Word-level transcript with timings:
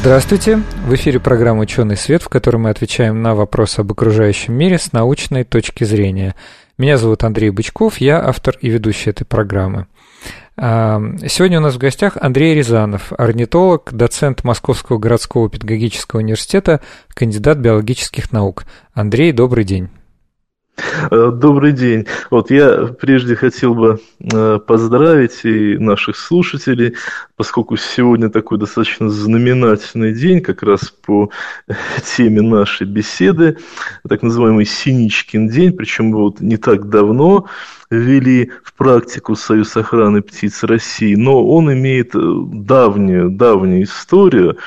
Здравствуйте! 0.00 0.62
В 0.86 0.94
эфире 0.94 1.20
программа 1.20 1.60
«Ученый 1.60 1.96
свет», 1.96 2.22
в 2.22 2.28
которой 2.28 2.56
мы 2.56 2.70
отвечаем 2.70 3.22
на 3.22 3.34
вопросы 3.34 3.80
об 3.80 3.92
окружающем 3.92 4.54
мире 4.54 4.78
с 4.78 4.92
научной 4.92 5.44
точки 5.44 5.84
зрения– 5.84 6.34
меня 6.80 6.96
зовут 6.96 7.24
Андрей 7.24 7.50
Бычков, 7.50 7.98
я 7.98 8.26
автор 8.26 8.56
и 8.58 8.70
ведущий 8.70 9.10
этой 9.10 9.26
программы. 9.26 9.86
А, 10.56 10.98
сегодня 11.28 11.58
у 11.58 11.60
нас 11.60 11.74
в 11.74 11.78
гостях 11.78 12.16
Андрей 12.18 12.54
Рязанов, 12.54 13.12
орнитолог, 13.18 13.92
доцент 13.92 14.44
Московского 14.44 14.96
городского 14.96 15.50
педагогического 15.50 16.20
университета, 16.20 16.80
кандидат 17.08 17.58
биологических 17.58 18.32
наук. 18.32 18.64
Андрей, 18.94 19.32
добрый 19.32 19.64
день. 19.64 19.90
Э, 21.10 21.30
добрый 21.34 21.72
день. 21.72 22.06
Вот 22.30 22.50
я 22.50 22.86
прежде 23.00 23.34
хотел 23.36 23.74
бы 23.74 24.00
э, 24.20 24.58
поздравить 24.64 25.44
и 25.44 25.78
наших 25.78 26.16
слушателей, 26.16 26.94
поскольку 27.36 27.76
сегодня 27.76 28.30
такой 28.30 28.58
достаточно 28.58 29.08
знаменательный 29.08 30.14
день, 30.14 30.40
как 30.40 30.62
раз 30.62 30.90
по 30.90 31.30
теме 32.16 32.42
нашей 32.42 32.86
беседы, 32.86 33.58
так 34.08 34.22
называемый 34.22 34.66
Синичкин 34.66 35.48
день, 35.48 35.72
причем 35.72 36.12
вот 36.12 36.40
не 36.40 36.56
так 36.56 36.88
давно 36.88 37.46
ввели 37.90 38.52
в 38.62 38.72
практику 38.74 39.34
Союз 39.34 39.76
охраны 39.76 40.22
птиц 40.22 40.62
России, 40.62 41.14
но 41.16 41.44
он 41.46 41.72
имеет 41.72 42.14
э, 42.14 42.18
давнюю, 42.20 43.30
давнюю 43.30 43.82
историю. 43.82 44.58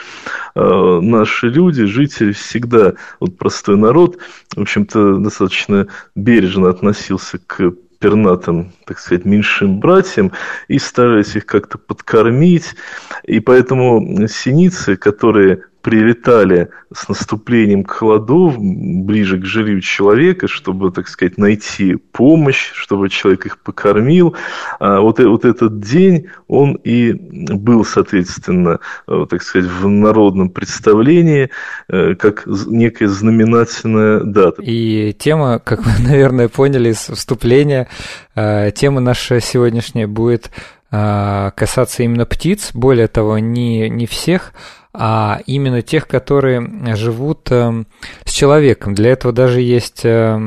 Э, 0.56 1.00
наши 1.02 1.47
люди, 1.47 1.86
жители 1.86 2.34
всегда, 2.34 2.94
вот 3.20 3.38
простой 3.38 3.78
народ, 3.78 4.17
в 4.56 4.62
общем-то, 4.62 5.17
достаточно 5.17 5.88
бережно 6.16 6.70
относился 6.70 7.39
к 7.39 7.73
пернатым, 8.00 8.73
так 8.86 9.00
сказать, 9.00 9.23
меньшим 9.23 9.80
братьям 9.80 10.34
и 10.67 10.78
старались 10.78 11.38
их 11.38 11.45
как-то 11.45 11.78
подкормить. 11.78 12.75
И 13.23 13.40
поэтому 13.40 14.28
синицы, 14.28 14.97
которые 14.97 15.64
прилетали 15.84 16.70
с 16.94 17.09
наступлением 17.09 17.84
к 17.84 17.92
холодов 17.92 18.56
ближе 18.58 19.38
к 19.38 19.45
жилью 19.45 19.81
человека, 19.81 20.48
чтобы, 20.48 20.92
так 20.92 21.09
сказать, 21.09 21.38
найти 21.38 21.95
помощь, 21.95 22.72
чтобы 22.73 23.09
человек 23.09 23.45
их 23.45 23.59
покормил. 23.59 24.34
А 24.80 25.02
вот, 25.02 25.20
э, 25.20 25.28
вот 25.28 25.44
этот 25.44 25.81
день, 25.81 26.28
он 26.48 26.75
и 26.75 27.12
был, 27.12 27.84
соответственно, 27.84 28.80
э, 29.08 29.25
так 29.30 29.44
сказать, 29.44 29.70
в 29.70 29.88
народном 29.90 30.50
представлении 30.50 31.50
э, 31.90 32.16
как 32.16 32.45
некая 32.45 33.09
знаменательная 33.09 34.22
дата. 34.22 34.62
И 34.62 35.14
тема, 35.20 35.59
как 35.59 35.86
вы, 35.86 35.92
наверное, 36.08 36.47
поняли 36.47 36.90
из 36.90 37.09
вступления, 37.09 37.90
тема 38.36 39.02
наша 39.02 39.42
сегодняшняя 39.42 40.08
будет 40.08 40.50
касаться 40.94 42.03
именно 42.03 42.25
птиц, 42.25 42.72
более 42.73 43.08
того, 43.08 43.39
не, 43.39 43.89
не 43.89 44.05
всех, 44.05 44.53
а 44.95 45.39
именно 45.47 45.81
тех, 45.81 46.08
которые 46.08 46.95
живут 46.95 47.47
э, 47.50 47.83
с 48.25 48.31
человеком. 48.31 48.94
Для 48.94 49.11
этого 49.11 49.33
даже 49.33 49.59
есть 49.59 50.02
э, 50.03 50.39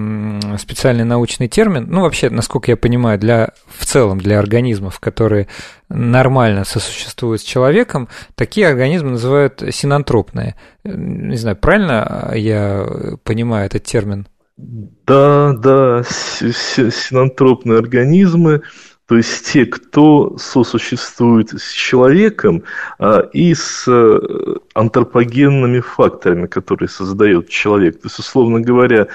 специальный 0.58 1.02
научный 1.02 1.48
термин, 1.48 1.86
ну 1.88 2.02
вообще, 2.02 2.30
насколько 2.30 2.70
я 2.70 2.76
понимаю, 2.76 3.18
для 3.18 3.50
в 3.66 3.84
целом 3.84 4.18
для 4.18 4.38
организмов, 4.38 5.00
которые 5.00 5.48
нормально 5.88 6.64
сосуществуют 6.64 7.40
с 7.40 7.44
человеком, 7.44 8.08
такие 8.36 8.68
организмы 8.68 9.10
называют 9.10 9.64
синантропные. 9.72 10.54
Не 10.84 11.36
знаю, 11.36 11.56
правильно 11.56 12.30
я 12.36 12.86
понимаю 13.24 13.66
этот 13.66 13.82
термин? 13.82 14.28
Да, 14.56 15.54
да, 15.54 16.02
синантропные 16.04 17.78
организмы 17.80 18.62
то 19.06 19.16
есть 19.16 19.46
те, 19.52 19.66
кто 19.66 20.36
сосуществует 20.36 21.50
с 21.50 21.70
человеком 21.70 22.64
а, 22.98 23.20
и 23.32 23.54
с 23.54 23.84
а, 23.86 24.58
антропогенными 24.74 25.80
факторами, 25.80 26.46
которые 26.46 26.88
создает 26.88 27.48
человек. 27.48 28.00
То 28.00 28.06
есть, 28.06 28.18
условно 28.18 28.60
говоря, 28.60 29.06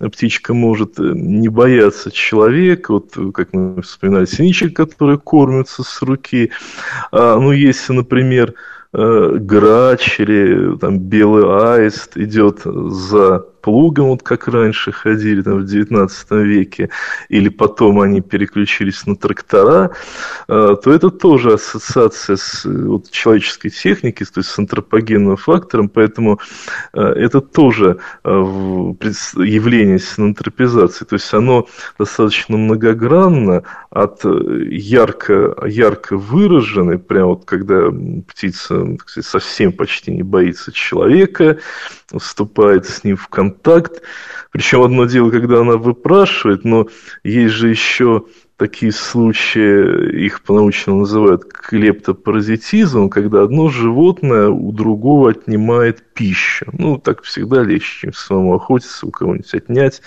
птичка 0.00 0.52
может 0.52 0.98
э, 0.98 1.12
не 1.14 1.48
бояться 1.48 2.10
человека, 2.10 2.92
вот 2.92 3.14
как 3.34 3.52
мы 3.52 3.82
вспоминали, 3.82 4.26
синичек, 4.26 4.74
которые 4.74 5.18
кормятся 5.18 5.82
с 5.84 6.02
руки. 6.02 6.50
А, 7.12 7.38
ну, 7.38 7.52
если, 7.52 7.92
например, 7.92 8.54
э, 8.92 9.36
грач 9.38 10.18
или 10.18 10.76
там 10.78 10.98
белый 10.98 11.44
аист 11.44 12.16
идет 12.16 12.62
за 12.64 13.46
плугом, 13.66 14.10
вот 14.10 14.22
как 14.22 14.46
раньше 14.46 14.92
ходили 14.92 15.42
там, 15.42 15.58
в 15.58 15.64
19 15.64 16.30
веке, 16.30 16.88
или 17.28 17.48
потом 17.48 17.98
они 18.00 18.20
переключились 18.20 19.04
на 19.06 19.16
трактора, 19.16 19.90
э, 20.46 20.76
то 20.84 20.92
это 20.92 21.10
тоже 21.10 21.54
ассоциация 21.54 22.36
с 22.36 22.64
вот, 22.64 23.10
человеческой 23.10 23.70
техникой, 23.70 24.24
то 24.24 24.38
есть 24.38 24.50
с 24.50 24.58
антропогенным 24.60 25.36
фактором, 25.36 25.88
поэтому 25.88 26.38
э, 26.92 27.00
это 27.00 27.40
тоже 27.40 27.98
э, 28.22 28.30
явление 28.30 29.98
синантропизации, 29.98 31.04
то 31.04 31.16
есть 31.16 31.34
оно 31.34 31.66
достаточно 31.98 32.56
многогранно, 32.56 33.64
от 33.90 34.24
ярко, 34.24 35.56
ярко 35.66 36.16
выраженной, 36.16 36.98
прям 36.98 37.28
вот 37.28 37.46
когда 37.46 37.90
птица 38.28 38.96
сказать, 39.00 39.26
совсем 39.26 39.72
почти 39.72 40.12
не 40.12 40.22
боится 40.22 40.70
человека, 40.70 41.58
вступает 42.14 42.86
с 42.86 43.02
ним 43.04 43.16
в 43.16 43.28
контакт. 43.28 43.55
Причем 44.52 44.82
одно 44.82 45.04
дело, 45.04 45.30
когда 45.30 45.60
она 45.60 45.76
выпрашивает, 45.76 46.64
но 46.64 46.88
есть 47.24 47.54
же 47.54 47.68
еще 47.68 48.24
такие 48.56 48.90
случаи, 48.90 50.24
их 50.24 50.42
по-научному 50.42 51.00
называют 51.00 51.44
клептопаразитизм, 51.44 53.10
когда 53.10 53.42
одно 53.42 53.68
животное 53.68 54.48
у 54.48 54.72
другого 54.72 55.30
отнимает 55.30 56.02
пищу. 56.14 56.66
Ну, 56.72 56.98
так 56.98 57.22
всегда 57.22 57.62
легче, 57.62 58.00
чем 58.00 58.12
самому 58.14 58.54
охотиться, 58.54 59.06
у 59.06 59.10
кого-нибудь 59.10 59.52
отнять. 59.54 60.00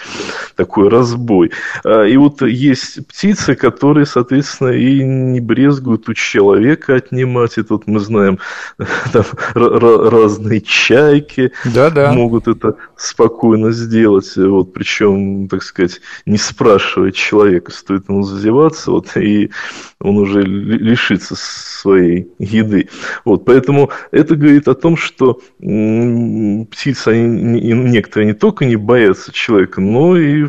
Такой 0.56 0.90
разбой. 0.90 1.52
А, 1.84 2.04
и 2.04 2.18
вот 2.18 2.42
есть 2.42 3.08
птицы, 3.08 3.56
которые, 3.56 4.08
соответственно, 4.08 4.70
и 4.70 5.04
не 5.04 5.40
брезгуют 5.40 6.10
у 6.10 6.16
человека 6.16 6.96
отнимать. 6.96 7.60
И 7.60 7.64
тут 7.64 7.86
мы 7.86 8.00
знаем, 8.00 8.40
там 9.14 9.26
разные 9.54 10.62
чайки 10.62 11.52
да 11.66 11.90
-да. 11.90 12.14
могут 12.14 12.48
это 12.48 12.76
спокойно 12.96 13.72
сделать. 13.72 14.36
Вот, 14.36 14.74
причем, 14.74 15.48
так 15.48 15.62
сказать, 15.62 16.02
не 16.26 16.38
спрашивая 16.38 17.12
человека, 17.12 17.72
стоит 17.72 18.10
ему 18.10 18.24
зазеваться, 18.40 18.92
вот, 18.92 19.16
и 19.18 19.52
он 20.00 20.18
уже 20.18 20.42
лишится 20.42 21.36
своей 21.36 22.32
еды. 22.40 22.90
Вот, 23.26 23.46
поэтому 23.46 23.92
это 24.12 24.36
говорит 24.36 24.68
о 24.68 24.76
том, 24.76 24.98
что 24.98 25.40
птицы, 25.60 27.08
они, 27.08 27.74
некоторые 27.74 28.28
не 28.28 28.34
только 28.34 28.66
не 28.66 28.76
боятся 28.78 29.32
человека, 29.32 29.82
но 29.82 30.18
и 30.18 30.48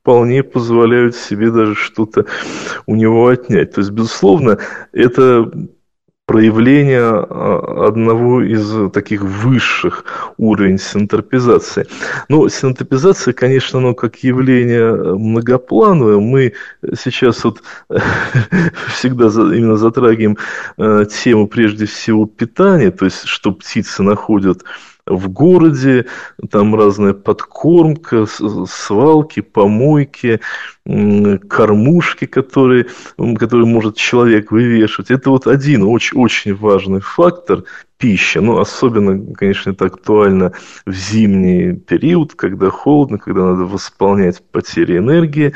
вполне 0.00 0.42
позволяют 0.42 1.16
себе 1.16 1.50
даже 1.50 1.74
что-то 1.74 2.26
у 2.86 2.94
него 2.96 3.28
отнять. 3.28 3.72
То 3.72 3.80
есть, 3.80 3.90
безусловно, 3.90 4.58
это 4.92 5.50
проявление 6.30 7.00
а, 7.00 7.86
одного 7.88 8.40
из 8.40 8.92
таких 8.92 9.22
высших 9.22 10.04
уровней 10.36 10.78
синтропизации. 10.78 11.88
Но 12.28 12.48
синтропизация, 12.48 13.34
конечно, 13.34 13.80
ну, 13.80 13.96
как 13.96 14.22
явление 14.22 14.92
многоплановое. 14.94 16.18
Мы 16.20 16.52
сейчас 16.96 17.42
вот 17.42 17.64
всегда 18.94 19.26
именно 19.26 19.76
затрагиваем 19.76 20.38
э, 20.78 21.04
тему 21.12 21.48
прежде 21.48 21.86
всего 21.86 22.26
питания, 22.26 22.92
то 22.92 23.06
есть 23.06 23.24
что 23.24 23.50
птицы 23.50 24.04
находят 24.04 24.62
в 25.06 25.28
городе, 25.28 26.06
там 26.50 26.74
разная 26.74 27.14
подкормка, 27.14 28.26
свалки, 28.26 29.40
помойки, 29.40 30.40
кормушки, 31.48 32.26
которые, 32.26 32.86
которые 33.38 33.66
может 33.66 33.96
человек 33.96 34.50
вывешивать. 34.50 35.10
Это 35.10 35.30
вот 35.30 35.46
один 35.46 35.82
очень, 35.82 36.18
очень 36.18 36.54
важный 36.54 37.00
фактор 37.00 37.64
пища. 38.00 38.40
Ну, 38.40 38.58
особенно, 38.58 39.34
конечно, 39.34 39.70
это 39.70 39.86
актуально 39.86 40.52
в 40.86 40.92
зимний 40.92 41.74
период, 41.74 42.34
когда 42.34 42.70
холодно, 42.70 43.18
когда 43.18 43.44
надо 43.44 43.64
восполнять 43.64 44.42
потери 44.50 44.98
энергии. 44.98 45.54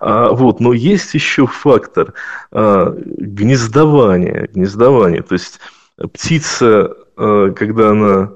А, 0.00 0.30
вот, 0.30 0.60
но 0.60 0.72
есть 0.72 1.14
еще 1.14 1.46
фактор 1.46 2.14
а, 2.52 2.96
гнездования. 2.96 4.48
Гнездования. 4.54 5.22
То 5.22 5.34
есть 5.34 5.58
птица 6.12 6.94
когда 7.16 7.90
она 7.90 8.32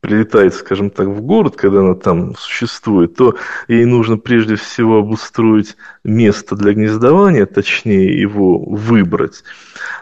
прилетает, 0.00 0.54
скажем 0.54 0.90
так, 0.90 1.08
в 1.08 1.22
город, 1.22 1.56
когда 1.56 1.80
она 1.80 1.94
там 1.94 2.34
существует, 2.36 3.16
то 3.16 3.34
ей 3.68 3.84
нужно 3.84 4.18
прежде 4.18 4.56
всего 4.56 4.98
обустроить 4.98 5.76
место 6.04 6.56
для 6.56 6.74
гнездования, 6.74 7.46
точнее 7.46 8.20
его 8.20 8.58
выбрать. 8.58 9.44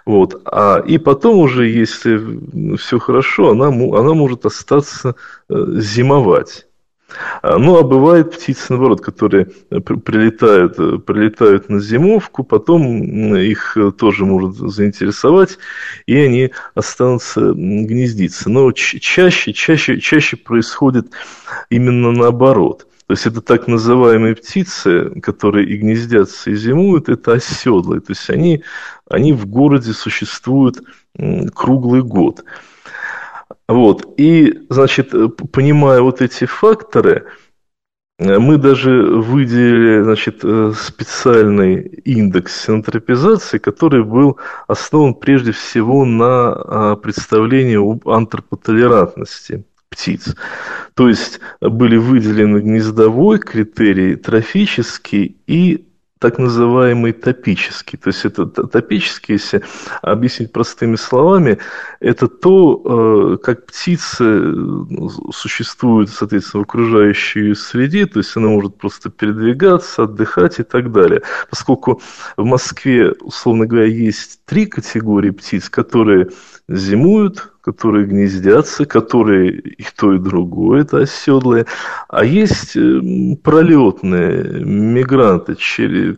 Вот. 0.05 0.43
А, 0.45 0.79
и 0.79 0.99
потом 0.99 1.39
уже, 1.39 1.69
если 1.69 2.77
все 2.77 2.99
хорошо, 2.99 3.51
она, 3.51 3.69
она 3.69 4.15
может 4.15 4.45
остаться 4.45 5.15
э, 5.49 5.55
зимовать. 5.79 6.67
А, 7.43 7.59
ну, 7.59 7.77
а 7.77 7.83
бывают 7.83 8.35
птицы, 8.35 8.67
наоборот, 8.71 9.01
которые 9.01 9.49
э, 9.71 9.81
прилетают, 9.81 10.79
э, 10.79 10.99
прилетают 10.99 11.69
на 11.69 11.79
зимовку, 11.81 12.43
потом 12.45 13.37
их 13.37 13.77
э, 13.77 13.93
тоже 13.93 14.25
может 14.25 14.57
заинтересовать, 14.57 15.59
и 16.07 16.17
они 16.17 16.51
останутся 16.75 17.53
гнездиться. 17.53 18.51
Но 18.51 18.73
чаще, 18.73 19.53
чаще, 19.53 20.01
чаще 20.01 20.37
происходит 20.37 21.09
именно 21.71 22.11
наоборот. 22.13 22.87
То 23.07 23.13
есть 23.13 23.27
это 23.27 23.43
так 23.43 23.69
называемые 23.69 24.35
птицы, 24.35 25.21
которые 25.21 25.69
и 25.69 25.77
гнездятся, 25.77 26.51
и 26.51 26.55
зимуют, 26.55 27.11
это 27.11 27.35
оседлые. 27.35 28.01
То 28.01 28.13
есть 28.13 28.31
они, 28.31 28.65
они 29.11 29.35
в 29.35 29.47
городе 29.47 29.93
существуют 29.93 30.83
круглый 31.55 32.03
год. 32.03 32.45
Вот. 33.69 34.15
И, 34.19 34.67
значит, 34.71 35.15
э, 35.15 35.29
понимая 35.29 36.01
вот 36.01 36.21
эти 36.21 36.45
факторы, 36.45 37.27
э, 38.19 38.39
мы 38.39 38.59
даже 38.59 38.91
выделили 38.91 40.03
значит, 40.03 40.41
э, 40.43 40.73
специальный 40.77 41.81
индекс 42.05 42.65
синантропизации, 42.65 43.59
который 43.59 44.05
был 44.05 44.39
основан 44.69 45.15
прежде 45.15 45.53
всего 45.53 46.05
на 46.05 46.53
а, 46.53 46.97
представлении 46.97 47.77
об 47.77 48.09
антропотолерантности 48.09 49.65
птиц. 49.89 50.35
То 50.95 51.09
есть 51.09 51.41
были 51.61 51.97
выделены 51.97 52.59
гнездовой 52.59 53.39
критерий, 53.39 54.17
трофический 54.17 55.37
и 55.47 55.89
так 56.25 56.39
называемый 56.39 57.13
топический. 57.13 57.99
То 57.99 58.09
есть 58.09 58.25
это 58.25 58.47
топический, 58.47 59.35
если 59.35 59.63
объяснить 60.01 60.53
простыми 60.53 60.97
словами, 60.97 61.59
это 62.01 62.29
то, 62.29 63.35
э, 63.35 63.45
как 63.45 63.67
птица 63.67 64.25
ну, 64.25 65.11
существует, 65.33 66.09
соответственно, 66.09 66.63
в 66.63 66.67
окружающей 66.67 67.55
среде, 67.55 68.07
то 68.07 68.21
есть 68.21 68.35
она 68.39 68.49
может 68.49 68.79
просто 68.79 69.11
передвигаться, 69.11 70.05
отдыхать 70.05 70.61
и 70.61 70.63
так 70.63 70.93
далее. 70.93 71.21
Поскольку 71.51 72.01
в 72.39 72.45
Москве, 72.47 73.13
условно 73.21 73.67
говоря, 73.67 73.85
есть 73.85 74.41
три 74.47 74.65
категории 74.65 75.29
птиц, 75.29 75.69
которые 75.69 76.31
зимуют, 76.69 77.54
которые 77.65 78.05
гнездятся, 78.05 78.85
которые 78.85 79.59
и 79.59 79.87
то, 79.97 80.13
и 80.13 80.19
другое, 80.19 80.83
это 80.83 80.99
оседлые. 80.99 81.65
А 82.09 82.25
есть 82.25 82.77
э, 82.77 83.01
пролетные 83.43 84.63
мигранты, 84.65 85.57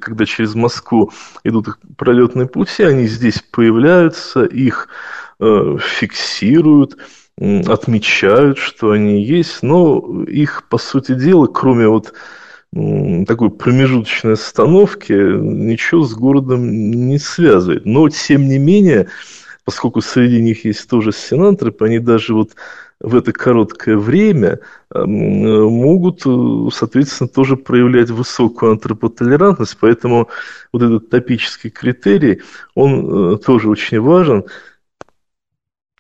когда 0.01 0.27
через 0.27 0.57
Москву 0.57 1.13
идут 1.45 1.69
пролетные 1.97 2.49
пути, 2.49 2.83
они 2.83 3.07
здесь 3.07 3.41
появляются, 3.53 4.45
их 4.45 4.89
э, 5.39 5.77
фиксируют, 5.81 6.97
отмечают, 7.39 8.59
что 8.59 8.91
они 8.91 9.23
есть, 9.23 9.63
но 9.63 10.25
их, 10.27 10.65
по 10.69 10.79
сути 10.79 11.15
дела, 11.15 11.47
кроме 11.47 11.87
вот 11.87 12.13
такой 13.27 13.51
промежуточной 13.51 14.33
остановки, 14.33 15.13
ничего 15.13 16.03
с 16.03 16.15
городом 16.15 16.69
не 16.69 17.19
связывает. 17.19 17.87
Но, 17.87 18.09
тем 18.09 18.49
не 18.49 18.59
менее, 18.59 19.09
поскольку 19.67 20.01
среди 20.01 20.41
них 20.41 20.65
есть 20.65 20.89
тоже 20.89 21.11
синантропы, 21.13 21.85
они 21.87 21.99
даже 21.99 22.35
вот 22.35 22.53
в 23.01 23.17
это 23.17 23.33
короткое 23.33 23.99
время 23.99 24.61
могут, 24.95 26.23
э, 26.25 26.69
соответственно, 26.73 27.29
тоже 27.29 27.57
проявлять 27.57 28.11
высокую 28.11 28.73
антропотолерантность, 28.73 29.77
поэтому 29.79 30.29
вот 30.73 30.83
этот 30.83 31.11
топический 31.11 31.71
критерий, 31.71 32.43
он 32.75 33.35
э, 33.35 33.39
тоже 33.39 33.69
очень 33.69 34.01
важен, 34.01 34.45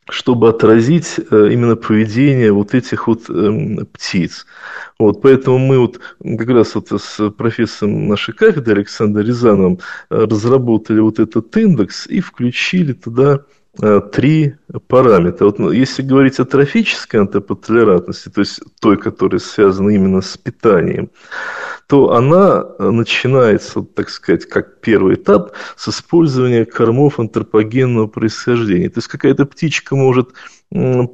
чтобы 0.08 0.48
отразить 0.48 1.16
э, 1.18 1.48
именно 1.50 1.74
поведение 1.74 2.52
вот 2.52 2.72
этих 2.72 3.08
вот 3.08 3.28
эм, 3.28 3.84
птиц. 3.92 4.46
Вот, 5.00 5.20
поэтому 5.20 5.58
мы 5.58 5.80
вот 5.80 5.98
как 6.38 6.48
раз 6.48 6.76
вот 6.76 6.92
с 6.92 7.30
профессором 7.30 8.06
нашей 8.06 8.32
кафедры 8.32 8.76
Александром 8.76 9.26
Рязановым 9.26 9.80
разработали 10.08 11.00
вот 11.00 11.18
этот 11.18 11.54
индекс 11.56 12.06
и 12.06 12.20
включили 12.20 12.92
туда 12.92 13.42
три 14.12 14.56
параметра. 14.88 15.46
Вот, 15.46 15.58
ну, 15.58 15.70
если 15.70 16.02
говорить 16.02 16.38
о 16.40 16.44
трофической 16.44 17.20
антропотолерантности, 17.20 18.28
то 18.28 18.40
есть 18.40 18.60
той, 18.80 18.96
которая 18.96 19.38
связана 19.38 19.90
именно 19.90 20.20
с 20.20 20.36
питанием, 20.36 21.10
то 21.86 22.14
она 22.14 22.64
начинается, 22.78 23.82
так 23.82 24.10
сказать, 24.10 24.46
как 24.46 24.80
первый 24.80 25.14
этап 25.14 25.52
с 25.76 25.88
использования 25.88 26.64
кормов 26.64 27.20
антропогенного 27.20 28.08
происхождения. 28.08 28.88
То 28.88 28.98
есть 28.98 29.08
какая-то 29.08 29.46
птичка 29.46 29.94
может 29.94 30.30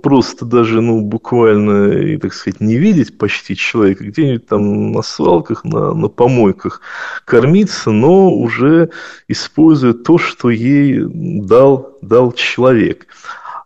просто 0.03 0.47
даже, 0.47 0.81
ну, 0.81 1.03
буквально, 1.03 1.93
и, 1.93 2.17
так 2.17 2.33
сказать, 2.33 2.61
не 2.61 2.77
видеть 2.77 3.19
почти 3.19 3.55
человека, 3.55 4.05
где-нибудь 4.05 4.47
там 4.47 4.93
на 4.93 5.03
свалках, 5.03 5.65
на, 5.65 5.93
на 5.93 6.09
помойках 6.09 6.81
кормиться, 7.27 7.91
но 7.91 8.31
уже 8.31 8.91
используя 9.29 9.93
то, 9.93 10.17
что 10.17 10.49
ей 10.49 11.03
дал, 11.07 11.99
дал 12.01 12.33
человек. 12.33 13.09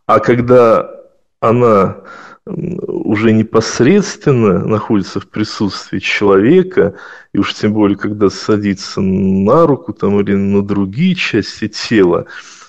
А 0.06 0.18
когда 0.18 0.90
она 1.38 1.98
уже 2.46 3.32
непосредственно 3.32 4.64
находится 4.64 5.20
в 5.20 5.28
присутствии 5.28 5.98
человека, 5.98 6.94
и 7.32 7.38
уж 7.38 7.54
тем 7.54 7.72
более, 7.72 7.98
когда 7.98 8.30
садится 8.30 9.00
на 9.00 9.66
руку 9.66 9.92
там, 9.92 10.20
или 10.20 10.34
на 10.34 10.62
другие 10.62 11.14
части 11.16 11.68
тела, 11.68 12.26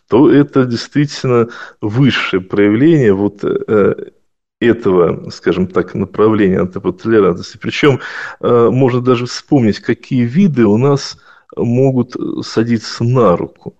то 0.09 0.31
это 0.31 0.65
действительно 0.65 1.49
высшее 1.81 2.41
проявление 2.41 3.13
вот 3.13 3.43
э, 3.43 4.11
этого, 4.59 5.29
скажем 5.29 5.67
так, 5.67 5.93
направления 5.93 6.61
антропотолерантности. 6.61 7.57
Причем 7.57 7.99
э, 8.39 8.69
можно 8.71 9.01
даже 9.01 9.27
вспомнить, 9.27 9.79
какие 9.79 10.23
виды 10.23 10.65
у 10.65 10.77
нас 10.77 11.19
могут 11.55 12.15
садиться 12.43 13.03
на 13.03 13.37
руку. 13.37 13.75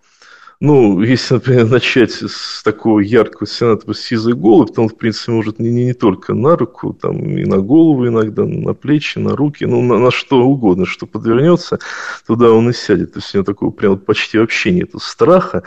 Ну, 0.59 1.01
если, 1.01 1.35
например, 1.35 1.65
начать 1.69 2.11
с 2.11 2.63
такого 2.63 2.99
яркого 2.99 3.47
сената 3.47 3.93
сизой 3.93 4.33
голубь, 4.33 4.73
то 4.73 4.81
он, 4.81 4.89
в 4.89 4.97
принципе, 4.97 5.31
может 5.31 5.59
не, 5.59 5.69
не, 5.69 5.85
не 5.85 5.93
только 5.93 6.33
на 6.33 6.55
руку, 6.55 6.93
там 6.93 7.37
и 7.37 7.45
на 7.45 7.57
голову 7.59 8.07
иногда, 8.07 8.43
на 8.43 8.73
плечи, 8.73 9.19
на 9.19 9.35
руки, 9.35 9.65
ну, 9.65 9.81
на, 9.81 9.99
на 9.99 10.11
что 10.11 10.41
угодно, 10.41 10.85
что 10.85 11.05
подвернется, 11.05 11.79
туда 12.25 12.51
он 12.51 12.69
и 12.69 12.73
сядет. 12.73 13.13
То 13.13 13.19
есть 13.19 13.33
у 13.35 13.37
него 13.37 13.45
такого 13.45 13.71
прям 13.71 13.99
почти 13.99 14.39
вообще 14.39 14.71
нет 14.71 14.89
страха 14.99 15.61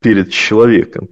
перед 0.00 0.30
человеком. 0.30 1.08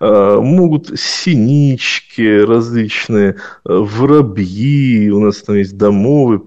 А, 0.00 0.40
могут 0.40 0.98
синички 0.98 2.40
различные, 2.40 3.36
а, 3.64 3.78
воробьи, 3.78 5.08
у 5.10 5.20
нас 5.20 5.42
там 5.42 5.54
есть 5.54 5.76
домовый, 5.76 6.40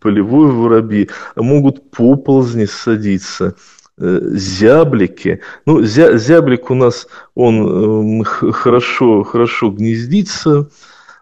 полевой 0.00 0.50
воробьи, 0.50 1.10
могут 1.36 1.90
поползни 1.90 2.64
садиться– 2.64 3.56
Э, 3.66 3.75
зяблики. 3.98 5.40
Ну, 5.64 5.82
зя, 5.82 6.16
зяблик 6.18 6.70
у 6.70 6.74
нас, 6.74 7.06
он 7.34 8.22
э, 8.22 8.24
хорошо, 8.24 9.22
хорошо 9.22 9.70
гнездится 9.70 10.68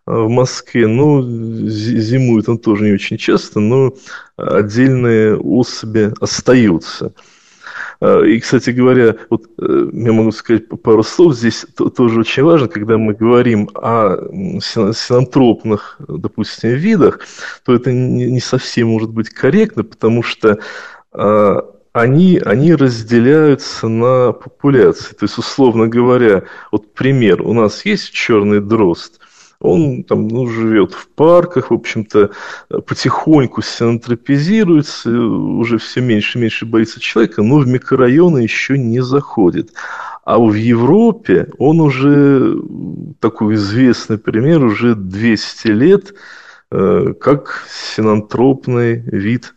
э, 0.07 0.13
в 0.13 0.29
Москве, 0.29 0.87
но 0.87 1.23
зимует 1.23 2.49
он 2.49 2.59
тоже 2.59 2.85
не 2.85 2.93
очень 2.93 3.17
часто, 3.17 3.61
но 3.61 3.95
отдельные 4.37 5.37
особи 5.37 6.13
остаются. 6.21 7.13
И, 8.03 8.41
кстати 8.41 8.71
говоря, 8.71 9.17
вот 9.31 9.45
я 9.57 10.13
могу 10.13 10.33
сказать 10.33 10.69
пару 10.83 11.03
слов 11.05 11.37
здесь 11.37 11.65
тоже 11.97 12.21
очень 12.21 12.43
важно, 12.43 12.67
когда 12.69 12.99
мы 12.99 13.15
говорим 13.15 13.71
о 13.75 14.17
синантропных, 14.61 15.97
допустим, 16.07 16.71
видах, 16.71 17.21
то 17.65 17.73
это 17.73 17.93
не 17.93 18.41
совсем 18.41 18.89
может 18.89 19.11
быть 19.11 19.31
корректно, 19.31 19.85
потому 19.85 20.23
что 20.23 20.59
они, 21.95 22.41
они 22.45 22.75
разделяются 22.75 23.87
на 23.87 24.33
популяции. 24.33 25.15
То 25.15 25.25
есть, 25.25 25.39
условно 25.39 25.87
говоря, 25.87 26.43
вот 26.73 26.93
пример, 26.93 27.41
у 27.41 27.53
нас 27.55 27.87
есть 27.87 28.11
черный 28.11 28.61
дрозд, 28.61 29.21
он 29.61 30.03
там 30.03 30.27
ну, 30.27 30.49
живет 30.49 30.93
в 30.93 31.07
парках, 31.09 31.71
в 31.71 31.75
общем-то, 31.75 32.33
потихоньку 32.69 33.63
синантропизируется, 33.63 35.09
уже 35.09 35.79
все 35.79 36.01
меньше 36.01 36.39
и 36.39 36.43
меньше 36.43 36.67
боится 36.67 36.99
человека, 36.99 37.43
но 37.43 37.59
в 37.59 37.69
микрорайоны 37.69 38.41
еще 38.41 38.77
не 38.77 39.01
заходит. 39.01 39.73
А 40.25 40.41
в 40.41 40.53
Европе 40.53 41.49
он 41.59 41.81
уже, 41.81 42.57
такой 43.21 43.55
известный 43.55 44.19
пример, 44.19 44.65
уже 44.65 44.97
200 44.97 45.69
лет, 45.69 46.15
э, 46.73 47.15
как 47.21 47.63
синантропный 47.71 48.97
вид 48.97 49.55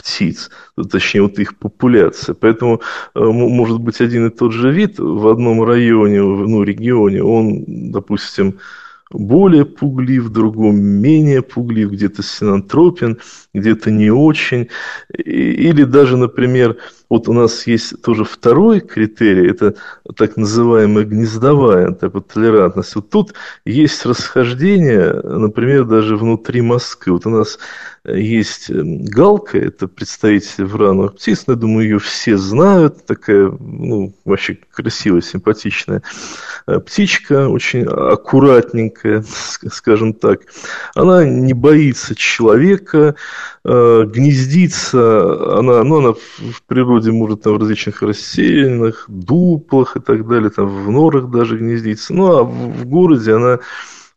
птиц, 0.00 0.50
точнее 0.90 1.22
вот 1.22 1.38
их 1.38 1.58
популяция. 1.58 2.34
Поэтому 2.34 2.80
э, 3.14 3.20
может 3.20 3.80
быть 3.80 4.00
один 4.00 4.26
и 4.26 4.30
тот 4.30 4.52
же 4.52 4.72
вид 4.72 4.98
в 4.98 5.28
одном 5.28 5.62
районе, 5.62 6.22
ну, 6.22 6.62
регионе, 6.62 7.22
он, 7.22 7.64
допустим, 7.92 8.58
более 9.10 9.64
пуглив, 9.64 10.24
в 10.24 10.30
другом 10.30 10.76
менее 10.76 11.42
пуглив, 11.42 11.90
где-то 11.90 12.22
синантропен, 12.22 13.18
где-то 13.54 13.90
не 13.90 14.10
очень. 14.10 14.68
Или 15.12 15.84
даже, 15.84 16.16
например, 16.16 16.76
вот 17.10 17.28
у 17.28 17.32
нас 17.32 17.66
есть 17.66 18.00
тоже 18.02 18.24
второй 18.24 18.80
критерий, 18.80 19.50
это 19.50 19.74
так 20.16 20.36
называемая 20.36 21.04
гнездовая 21.04 21.88
антропотолерантность. 21.88 22.94
Вот 22.94 23.10
тут 23.10 23.34
есть 23.64 24.06
расхождение, 24.06 25.12
например, 25.12 25.84
даже 25.86 26.16
внутри 26.16 26.62
Москвы. 26.62 27.14
Вот 27.14 27.26
у 27.26 27.30
нас 27.30 27.58
есть 28.04 28.70
эм, 28.70 29.04
галка, 29.04 29.58
это 29.58 29.86
представитель 29.86 30.64
врановых 30.64 31.16
птиц, 31.16 31.44
но 31.46 31.52
я 31.52 31.58
думаю, 31.58 31.84
ее 31.84 31.98
все 31.98 32.38
знают, 32.38 33.04
такая, 33.04 33.50
ну, 33.50 34.14
вообще 34.24 34.58
красивая, 34.70 35.20
симпатичная 35.20 36.02
э, 36.66 36.78
птичка, 36.78 37.48
очень 37.48 37.84
аккуратненькая, 37.84 39.22
скажем 39.70 40.14
так. 40.14 40.42
Она 40.94 41.24
не 41.24 41.52
боится 41.52 42.14
человека, 42.14 42.98
э, 43.08 43.14
гнездится, 43.64 45.58
она, 45.58 45.84
ну, 45.84 45.98
она 45.98 46.12
в 46.12 46.62
природе 46.66 47.12
может 47.12 47.42
там 47.42 47.54
в 47.54 47.60
различных 47.60 48.02
рассеянных, 48.02 49.04
дуплах 49.08 49.96
и 49.96 50.00
так 50.00 50.26
далее, 50.26 50.50
там 50.50 50.68
в 50.68 50.90
норах 50.90 51.30
даже 51.30 51.58
гнездится. 51.58 52.14
Ну, 52.14 52.36
а 52.36 52.42
в 52.42 52.86
городе 52.86 53.34
она 53.34 53.58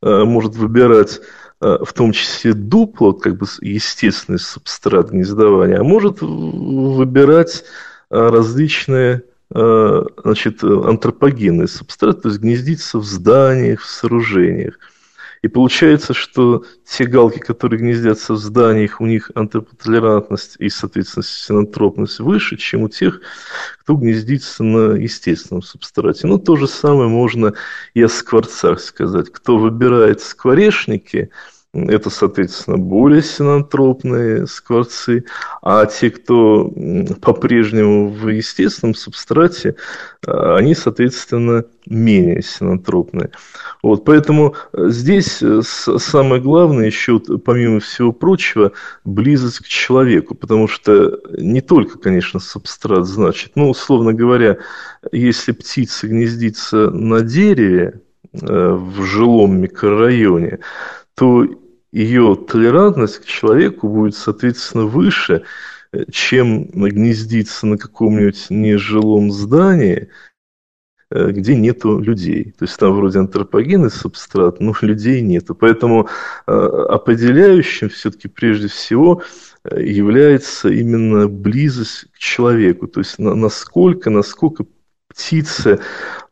э, 0.01 0.23
может 0.23 0.55
выбирать 0.55 1.19
Э, 1.63 1.77
в 1.81 1.93
том 1.93 2.11
числе 2.11 2.53
дупло, 2.53 3.13
как 3.13 3.37
бы 3.37 3.45
естественный 3.61 4.39
субстрат 4.39 5.11
гнездования, 5.11 5.79
а 5.79 5.83
может 5.83 6.17
выбирать 6.21 7.63
э, 8.09 8.17
различные 8.17 9.23
э, 9.55 10.03
значит, 10.25 10.61
антропогенные 10.61 11.69
субстраты, 11.69 12.21
то 12.23 12.27
есть 12.29 12.41
гнездиться 12.41 12.97
в 12.97 13.05
зданиях, 13.05 13.79
в 13.79 13.85
сооружениях. 13.85 14.77
И 15.43 15.49
получается, 15.49 16.13
что 16.13 16.63
те 16.85 17.05
галки, 17.05 17.37
которые 17.37 17.77
гнездятся 17.79 18.33
в 18.33 18.37
зданиях, 18.37 19.01
у 19.01 19.05
них 19.05 19.29
антропотолерантность 19.35 20.55
и, 20.57 20.69
соответственно, 20.69 21.23
синантропность 21.23 22.21
выше, 22.21 22.55
чем 22.55 22.83
у 22.83 22.89
тех, 22.89 23.19
кто 23.81 23.95
гнездится 23.95 24.63
на 24.63 24.93
естественном 24.93 25.61
субстрате. 25.61 26.27
Ну, 26.27 26.39
то 26.39 26.55
же 26.55 26.69
самое 26.69 27.09
можно 27.09 27.53
и 27.93 28.01
о 28.01 28.07
скворцах 28.07 28.79
сказать. 28.79 29.31
Кто 29.31 29.57
выбирает 29.57 30.21
скворечники– 30.21 31.29
это, 31.73 32.11
соответственно, 32.11 32.77
более 32.77 33.23
синантропные 33.23 34.45
скворцы, 34.45 35.25
а 35.63 35.87
те, 35.87 36.11
кто 36.11 36.71
по-прежнему 37.19 38.09
в 38.09 38.29
естественном 38.29 38.93
субстрате, 38.93 39.75
а, 40.25 40.55
они, 40.55 40.75
соответственно, 40.75 41.65
менее 41.87 42.43
синантропные. 42.43 43.31
Вот, 43.81 44.05
поэтому 44.05 44.55
здесь 44.73 45.41
э, 45.41 45.61
самое 45.63 46.41
главное 46.41 46.85
еще, 46.85 47.19
помимо 47.19 47.79
всего 47.79 48.11
прочего, 48.11 48.71
близость 49.03 49.59
к 49.59 49.67
человеку, 49.67 50.35
потому 50.35 50.67
что 50.67 51.19
не 51.37 51.61
только, 51.61 51.97
конечно, 51.97 52.39
субстрат 52.39 53.05
значит, 53.05 53.53
ну, 53.55 53.69
условно 53.69 54.13
говоря, 54.13 54.59
если 55.11 55.51
птица 55.51 56.07
гнездится 56.07 56.91
на 56.91 57.21
дереве, 57.21 58.01
э, 58.31 58.71
в 58.71 59.03
жилом 59.03 59.59
микрорайоне, 59.59 60.59
то 61.15 61.45
ее 61.93 62.35
толерантность 62.35 63.19
к 63.19 63.25
человеку 63.25 63.87
будет, 63.87 64.15
соответственно, 64.15 64.85
выше, 64.85 65.43
э, 65.91 66.05
чем 66.11 66.65
гнездиться 66.65 67.67
на 67.67 67.77
каком-нибудь 67.77 68.47
нежилом 68.49 69.31
здании, 69.31 70.09
э, 71.11 71.29
где 71.29 71.55
нету 71.55 71.99
людей. 71.99 72.55
То 72.57 72.65
есть 72.65 72.77
там 72.77 72.95
вроде 72.95 73.19
антропогенный 73.19 73.91
субстрат, 73.91 74.59
но 74.59 74.73
людей 74.81 75.21
нету. 75.21 75.53
Поэтому 75.53 76.09
э, 76.47 76.51
определяющим 76.51 77.89
все-таки 77.89 78.27
прежде 78.27 78.69
всего 78.69 79.21
является 79.71 80.69
именно 80.69 81.27
близость 81.27 82.07
к 82.11 82.17
человеку. 82.17 82.87
То 82.87 83.01
есть 83.01 83.19
насколько, 83.19 84.09
насколько 84.09 84.65
птицы 85.13 85.79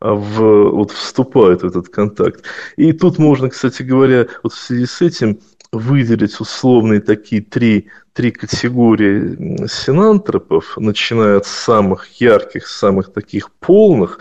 в, 0.00 0.70
вот, 0.70 0.90
вступают 0.90 1.62
в 1.62 1.66
этот 1.66 1.88
контакт. 1.88 2.44
И 2.76 2.92
тут 2.92 3.18
можно, 3.18 3.48
кстати 3.48 3.82
говоря, 3.82 4.26
вот 4.42 4.52
в 4.52 4.58
связи 4.58 4.86
с 4.86 5.00
этим 5.00 5.40
выделить 5.72 6.38
условные 6.38 7.00
такие 7.00 7.42
три, 7.42 7.88
три 8.12 8.30
категории 8.30 9.66
синантропов, 9.66 10.76
начиная 10.76 11.38
от 11.38 11.46
самых 11.46 12.20
ярких, 12.20 12.68
самых 12.68 13.12
таких 13.12 13.50
полных, 13.52 14.18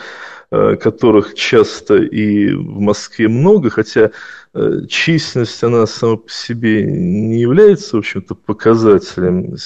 э, 0.50 0.78
которых 0.78 1.36
часто 1.36 1.98
и 1.98 2.54
в 2.54 2.80
Москве 2.80 3.28
много, 3.28 3.70
хотя 3.70 4.12
э, 4.54 4.86
численность, 4.88 5.62
она 5.64 5.86
сама 5.88 6.16
по 6.18 6.32
себе 6.32 6.86
не 6.86 7.42
является, 7.42 7.98
в 7.98 8.00
общем-то, 8.00 8.34
показателем 8.34 9.58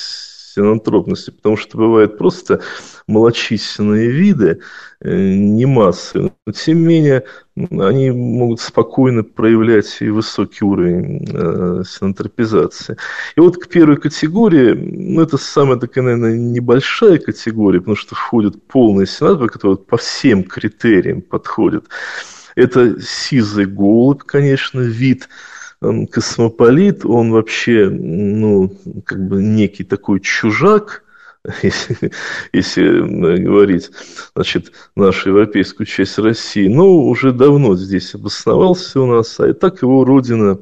синантропности, 0.55 1.31
потому 1.31 1.57
что 1.57 1.77
бывают 1.77 2.17
просто 2.17 2.61
малочисленные 3.07 4.09
виды, 4.09 4.61
э, 5.01 5.33
не 5.33 5.65
массы. 5.65 6.31
Но, 6.45 6.53
тем 6.53 6.79
не 6.79 6.85
менее, 6.85 7.25
они 7.55 8.11
могут 8.11 8.61
спокойно 8.61 9.23
проявлять 9.23 9.97
и 10.01 10.09
высокий 10.09 10.63
уровень 10.65 11.27
э, 11.31 11.83
синантропизации. 11.87 12.97
И 13.35 13.39
вот 13.39 13.57
к 13.57 13.67
первой 13.67 13.97
категории, 13.97 14.73
ну, 14.73 15.21
это 15.21 15.37
самая 15.37 15.77
такая, 15.77 16.03
наверное, 16.03 16.37
небольшая 16.37 17.17
категория, 17.17 17.79
потому 17.79 17.97
что 17.97 18.15
входят 18.15 18.61
полные 18.67 19.07
сенаторы, 19.07 19.49
которые 19.49 19.77
по 19.77 19.97
всем 19.97 20.43
критериям 20.43 21.21
подходят. 21.21 21.85
Это 22.55 23.01
сизый 23.01 23.65
голубь, 23.65 24.23
конечно, 24.23 24.79
вид– 24.79 25.27
космополит, 26.11 27.05
он 27.05 27.31
вообще, 27.31 27.89
ну, 27.89 28.71
как 29.05 29.27
бы 29.27 29.41
некий 29.41 29.83
такой 29.83 30.19
чужак, 30.19 31.03
если, 31.61 32.11
если 32.53 32.99
говорить, 33.43 33.91
значит, 34.35 34.71
нашу 34.95 35.29
европейскую 35.29 35.85
часть 35.85 36.17
России, 36.17 36.67
но 36.67 36.99
уже 36.99 37.31
давно 37.31 37.75
здесь 37.75 38.15
обосновался 38.15 39.01
у 39.01 39.05
нас, 39.05 39.39
а 39.39 39.49
и 39.49 39.53
так 39.53 39.81
его 39.81 40.03
родина 40.05 40.59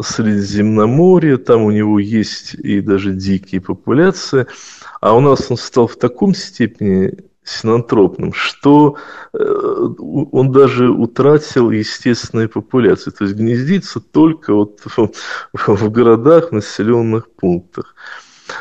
Средиземноморье, 0.00 1.36
там 1.36 1.62
у 1.62 1.70
него 1.70 2.00
есть 2.00 2.54
и 2.54 2.80
даже 2.80 3.14
дикие 3.14 3.60
популяции, 3.60 4.46
а 5.00 5.16
у 5.16 5.20
нас 5.20 5.50
он 5.50 5.56
стал 5.56 5.86
в 5.86 5.96
таком 5.96 6.34
степени 6.34 7.14
синантропным, 7.44 8.32
что 8.32 8.96
э, 9.32 9.38
он 9.38 10.50
даже 10.50 10.90
утратил 10.90 11.70
естественные 11.70 12.48
популяции, 12.48 13.10
то 13.10 13.24
есть 13.24 13.36
гнездится 13.36 14.00
только 14.00 14.54
вот 14.54 14.80
в, 15.52 15.90
городах, 15.90 16.52
населенных 16.52 17.30
пунктах. 17.30 17.94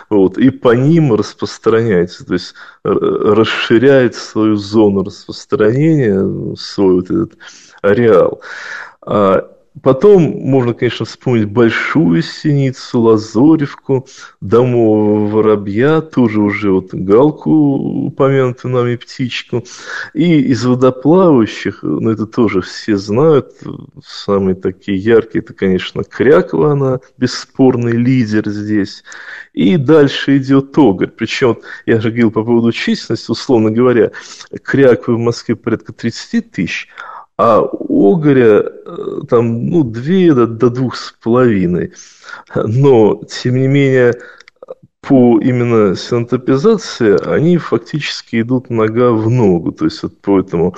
Вот, 0.09 0.37
и 0.37 0.49
по 0.49 0.73
ним 0.75 1.13
распространяется, 1.13 2.25
то 2.25 2.33
есть 2.33 2.53
расширяет 2.83 4.15
свою 4.15 4.55
зону 4.55 5.03
распространения, 5.03 6.55
свой 6.55 6.95
вот 6.95 7.11
этот 7.11 7.37
ареал. 7.81 8.41
Потом 9.81 10.21
можно, 10.21 10.73
конечно, 10.73 11.05
вспомнить 11.05 11.49
Большую 11.49 12.21
Синицу, 12.21 12.99
Лазоревку, 13.01 14.07
Домового 14.39 15.27
Воробья, 15.27 16.01
тоже 16.01 16.41
уже 16.41 16.71
вот 16.71 16.93
Галку, 16.93 17.51
упомянутую 18.05 18.73
нами 18.73 18.95
птичку. 18.97 19.63
И 20.13 20.41
из 20.41 20.63
водоплавающих, 20.65 21.79
ну 21.81 22.11
это 22.11 22.27
тоже 22.27 22.61
все 22.61 22.97
знают, 22.97 23.53
самые 24.05 24.55
такие 24.55 24.97
яркие, 24.97 25.43
это, 25.43 25.53
конечно, 25.53 26.03
Крякова, 26.03 26.73
она 26.73 26.99
бесспорный 27.17 27.93
лидер 27.93 28.47
здесь. 28.49 29.03
И 29.53 29.77
дальше 29.77 30.37
идет 30.37 30.77
Огарь. 30.77 31.09
Причем, 31.09 31.57
я 31.87 31.99
же 31.99 32.09
говорил 32.09 32.29
по 32.29 32.43
поводу 32.43 32.71
численности, 32.71 33.31
условно 33.31 33.71
говоря, 33.71 34.11
Кряковы 34.63 35.17
в 35.17 35.19
Москве 35.19 35.55
порядка 35.55 35.93
30 35.93 36.51
тысяч, 36.51 36.89
а 37.37 37.59
Огоря 37.59 38.63
э, 38.63 39.21
там, 39.29 39.65
ну, 39.67 39.83
две 39.83 40.33
до, 40.33 40.47
до 40.47 40.69
двух 40.69 40.95
с 40.95 41.13
половиной. 41.23 41.93
Но, 42.55 43.21
тем 43.27 43.55
не 43.55 43.67
менее, 43.67 44.13
по 45.01 45.39
именно 45.39 45.95
синтопизации 45.95 47.17
они 47.27 47.57
фактически 47.57 48.41
идут 48.41 48.69
нога 48.69 49.11
в 49.11 49.29
ногу, 49.29 49.71
то 49.71 49.85
есть 49.85 50.01
вот 50.03 50.21
по 50.21 50.39
этому 50.39 50.75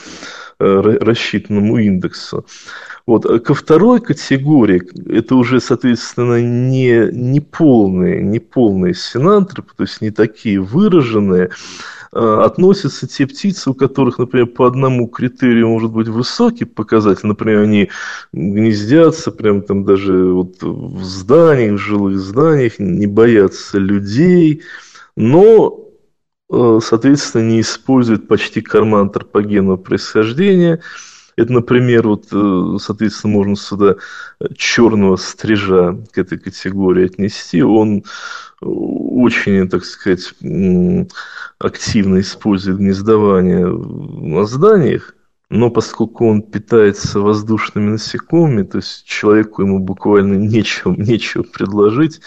э, 0.60 0.66
рассчитанному 1.02 1.78
индексу. 1.78 2.46
Вот. 3.08 3.26
Ко 3.46 3.54
второй 3.54 4.02
категории, 4.02 4.82
это 5.10 5.36
уже, 5.36 5.60
соответственно, 5.60 6.42
не, 6.42 7.10
не 7.12 7.40
полные, 7.40 8.22
не 8.24 8.40
полные 8.40 8.94
синантропы, 8.94 9.74
то 9.76 9.84
есть 9.84 10.02
не 10.02 10.12
такие 10.12 10.60
выраженные, 10.60 11.52
Э, 12.18 12.44
относятся 12.46 13.08
те 13.08 13.28
птицы, 13.28 13.72
у 13.72 13.74
которых, 13.74 14.20
например, 14.20 14.48
по 14.48 14.66
одному 14.66 15.06
критерию 15.10 15.68
может 15.68 15.92
быть 15.92 16.08
высокий 16.08 16.64
показатель, 16.64 17.28
например, 17.28 17.64
они 17.64 17.90
гнездятся 18.32 19.32
прям 19.32 19.62
там 19.62 19.84
даже 19.84 20.32
вот 20.32 20.56
в 20.62 21.04
зданиях, 21.04 21.74
в 21.74 21.84
жилых 21.84 22.18
зданиях, 22.18 22.80
не 22.80 23.06
боятся 23.06 23.80
людей, 23.80 24.62
но, 25.18 25.78
э, 26.50 26.80
соответственно, 26.82 27.42
не 27.50 27.60
использует 27.60 28.30
почти 28.30 28.62
корма 28.62 29.02
антропогенного 29.02 29.76
происхождения. 29.76 30.80
Это, 31.38 31.52
например, 31.52 32.08
вот, 32.08 32.28
э, 32.32 32.78
соответственно, 32.80 33.34
можно 33.34 33.56
сюда 33.56 33.96
черного 34.56 35.18
стрижа 35.18 35.98
к 36.12 36.18
этой 36.18 36.38
категории 36.38 37.06
отнести. 37.06 37.62
Он 37.62 38.04
очень, 38.62 39.68
так 39.68 39.84
сказать, 39.84 40.34
активно 41.60 42.20
использует 42.20 42.78
гнездование 42.78 43.68
на 43.68 44.46
зданиях, 44.46 45.14
но 45.50 45.70
поскольку 45.70 46.28
он 46.28 46.42
питается 46.42 47.20
воздушными 47.20 47.92
насекомыми, 47.92 48.64
то 48.64 48.78
есть 48.78 49.06
человеку 49.06 49.62
ему 49.62 49.80
буквально 49.80 50.36
нечего, 50.36 50.94
нечего 50.98 51.44
предложить, 51.44 52.22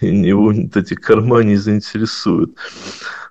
его 0.00 0.52
вот 0.52 0.76
эти 0.76 0.94
корма 0.94 1.42
не 1.42 1.56
заинтересуют. 1.56 2.56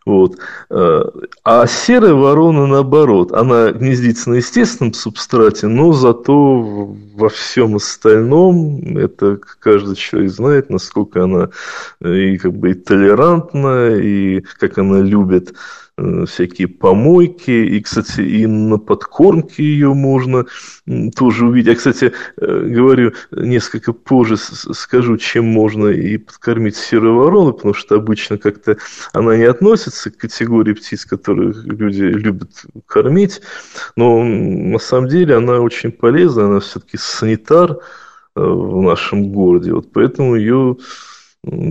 Вот. 0.06 0.38
А 0.70 1.68
серая 1.68 2.14
ворона, 2.14 2.68
наоборот, 2.68 3.32
она 3.32 3.72
гнездится 3.72 4.30
на 4.30 4.36
естественном 4.36 4.94
субстрате, 4.94 5.68
но 5.68 5.94
зато 5.94 6.94
во 7.16 7.30
всем 7.30 7.78
остальном, 7.78 8.98
это 8.98 9.40
каждый 9.60 9.96
человек 9.96 10.32
знает, 10.32 10.70
насколько 10.70 11.24
она 11.24 11.50
и 12.02 12.38
как 12.38 12.54
бы 12.54 12.72
и 12.72 12.74
толерантна, 12.74 13.96
и 13.96 14.42
как 14.60 14.78
она 14.78 15.00
любит 15.00 15.54
Э, 15.54 15.83
всякие 16.26 16.68
помойки, 16.68 17.52
и, 17.52 17.80
кстати, 17.82 18.22
и 18.22 18.48
на 18.48 18.80
подкормке 18.80 19.64
ее 19.64 19.94
можно 19.94 20.46
тоже 21.16 21.46
увидеть. 21.46 21.68
Я, 21.68 21.76
кстати, 21.76 22.14
э, 22.42 22.62
говорю 22.68 23.14
несколько 23.32 23.94
позже, 23.94 24.38
скажу, 24.38 25.18
чем 25.18 25.46
можно 25.46 25.88
и 25.88 26.18
подкормить 26.18 26.76
серую 26.76 27.16
ворону, 27.16 27.54
потому 27.54 27.76
что 27.76 27.96
обычно 27.96 28.40
как-то 28.40 28.78
она 29.14 29.38
не 29.38 29.44
относится 29.44 30.10
к 30.10 30.18
категории 30.18 30.74
птиц, 30.74 31.06
которых 31.06 31.64
люди 31.64 32.02
любят 32.02 32.66
кормить, 32.88 33.42
но 33.96 34.24
на 34.24 34.80
самом 34.80 35.10
деле 35.10 35.36
она 35.36 35.60
очень 35.60 35.92
полезна, 35.92 36.46
она 36.46 36.60
все-таки 36.60 36.98
санитар 36.98 37.72
э, 37.72 37.78
в 38.36 38.82
нашем 38.82 39.32
городе, 39.32 39.74
вот 39.74 39.92
поэтому 39.94 40.36
ее 40.36 40.78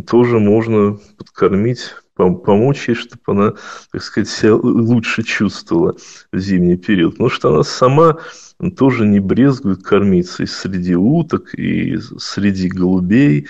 тоже 0.07 0.39
можно 0.39 0.99
подкормить 1.17 1.93
помочь 2.17 2.89
ей, 2.89 2.95
чтобы 2.95 3.23
она, 3.27 3.53
так 3.91 4.03
сказать, 4.03 4.29
себя 4.29 4.55
лучше 4.55 5.23
чувствовала 5.23 5.97
в 6.33 6.39
зимний 6.39 6.77
период. 6.77 7.15
Потому 7.15 7.31
что 7.31 7.55
она 7.55 7.63
сама 7.63 8.19
тоже 8.77 9.07
не 9.07 9.21
брезгует 9.21 9.83
кормиться 9.83 10.43
и 10.43 10.47
среди 10.47 10.95
уток, 10.95 11.55
и 11.55 11.99
среди 12.19 12.69
голубей. 12.69 13.49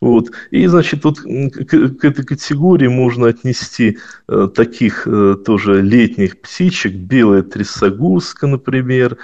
Вот. 0.00 0.30
И, 0.50 0.66
значит, 0.66 1.04
вот 1.04 1.20
к, 1.20 1.24
к 1.24 2.04
этой 2.04 2.24
категории 2.24 2.88
можно 2.88 3.28
отнести 3.28 3.98
э, 4.28 4.48
таких 4.54 5.06
э, 5.06 5.36
тоже 5.44 5.82
летних 5.82 6.40
птичек, 6.40 6.94
белая 6.94 7.42
трясогузка, 7.42 8.46
например, 8.46 9.16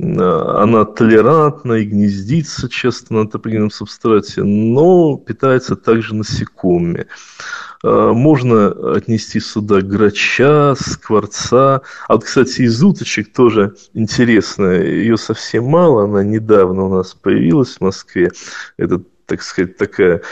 э, 0.00 0.04
она 0.04 0.84
толерантна 0.84 1.74
и 1.74 1.84
гнездится 1.84 2.68
часто 2.68 3.14
на 3.14 3.20
антропогенном 3.22 3.70
субстрате, 3.70 4.42
но 4.42 5.16
питается 5.16 5.76
также 5.76 6.14
насекомыми. 6.14 7.06
Э, 7.84 8.12
можно 8.12 8.94
отнести 8.96 9.40
сюда 9.40 9.80
грача, 9.80 10.74
скворца. 10.74 11.82
А 12.08 12.14
вот, 12.14 12.24
кстати, 12.24 12.62
из 12.62 12.82
уточек 12.82 13.32
тоже 13.32 13.76
интересно. 13.94 14.64
Ее 14.72 15.16
совсем 15.16 15.64
мало. 15.64 16.04
Она 16.04 16.24
недавно 16.24 16.84
у 16.84 16.94
нас 16.94 17.14
появилась 17.14 17.76
в 17.76 17.80
Москве. 17.80 18.32
Это 18.76 19.02
так 19.28 19.42
сказать, 19.42 19.76
такая, 19.76 20.22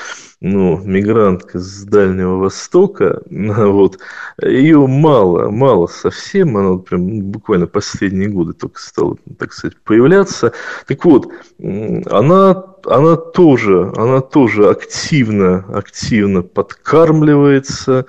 ну, 0.41 0.79
мигрантка 0.79 1.59
с 1.59 1.85
Дальнего 1.85 2.37
Востока, 2.37 3.23
вот, 3.31 3.99
ее 4.43 4.87
мало, 4.87 5.51
мало 5.51 5.87
совсем, 5.87 6.57
она 6.57 6.71
вот 6.71 6.89
прям 6.89 7.21
буквально 7.21 7.67
последние 7.67 8.31
годы 8.31 8.55
только 8.55 8.81
стала, 8.81 9.17
так 9.39 9.53
сказать, 9.53 9.77
появляться. 9.85 10.53
Так 10.87 11.05
вот, 11.05 11.29
она, 11.61 12.65
она 12.87 13.17
тоже, 13.17 13.93
она 13.97 14.23
тоже 14.23 14.71
активно, 14.71 15.67
активно 15.69 16.43
подкармливается, 16.43 18.07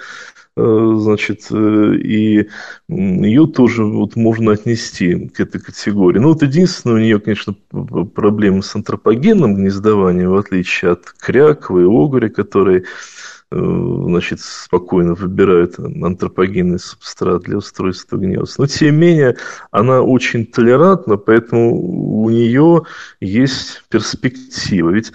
значит, 0.58 1.48
э, 1.52 1.96
и 1.96 2.50
ее 2.88 3.48
тоже 3.48 3.86
вот 3.86 4.16
можно 4.16 4.54
отнести 4.54 5.30
к 5.30 5.40
этой 5.40 5.62
категории. 5.62 6.20
Ну, 6.20 6.30
вот 6.30 6.42
единственное, 6.42 6.96
у 6.96 7.00
нее, 7.00 7.20
конечно, 7.20 7.54
проблемы 8.16 8.64
с 8.64 8.76
антропогенным 8.76 9.56
гнездованием, 9.56 10.32
в 10.32 10.38
отличие 10.38 10.92
от 10.92 11.06
кряквы 11.20 11.82
и 11.82 11.86
огуря, 11.86 12.30
которые 12.30 12.86
э, 13.52 13.56
значит, 13.56 14.40
спокойно 14.40 15.14
выбирают 15.14 15.78
антропогенный 15.78 16.80
субстрат 16.80 17.44
для 17.44 17.58
устройства 17.58 18.18
гнезд. 18.18 18.58
Но, 18.58 18.66
тем 18.66 18.96
не 18.96 18.98
менее, 19.00 19.38
она 19.70 20.02
очень 20.02 20.48
толерантна, 20.48 21.18
поэтому 21.18 22.24
у 22.24 22.30
нее 22.32 22.84
есть 23.20 23.84
перспектива. 23.90 24.90
Ведь 24.90 25.12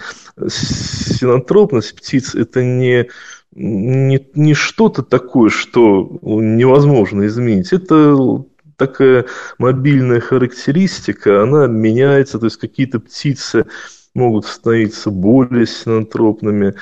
синантропность 0.48 1.96
птиц– 1.96 2.34
это 2.36 2.62
не 2.62 3.08
не, 3.54 4.26
не 4.34 4.54
что-то 4.54 5.02
такое, 5.02 5.50
что 5.50 6.18
невозможно 6.22 7.26
изменить. 7.26 7.72
Это 7.72 8.44
такая 8.76 9.26
мобильная 9.58 10.20
характеристика, 10.20 11.42
она 11.42 11.66
меняется, 11.66 12.38
то 12.38 12.46
есть 12.46 12.56
какие-то 12.56 13.00
птицы 13.00 13.66
могут 14.14 14.46
становиться 14.46 15.10
более 15.10 15.66
синантропными, 15.66 16.74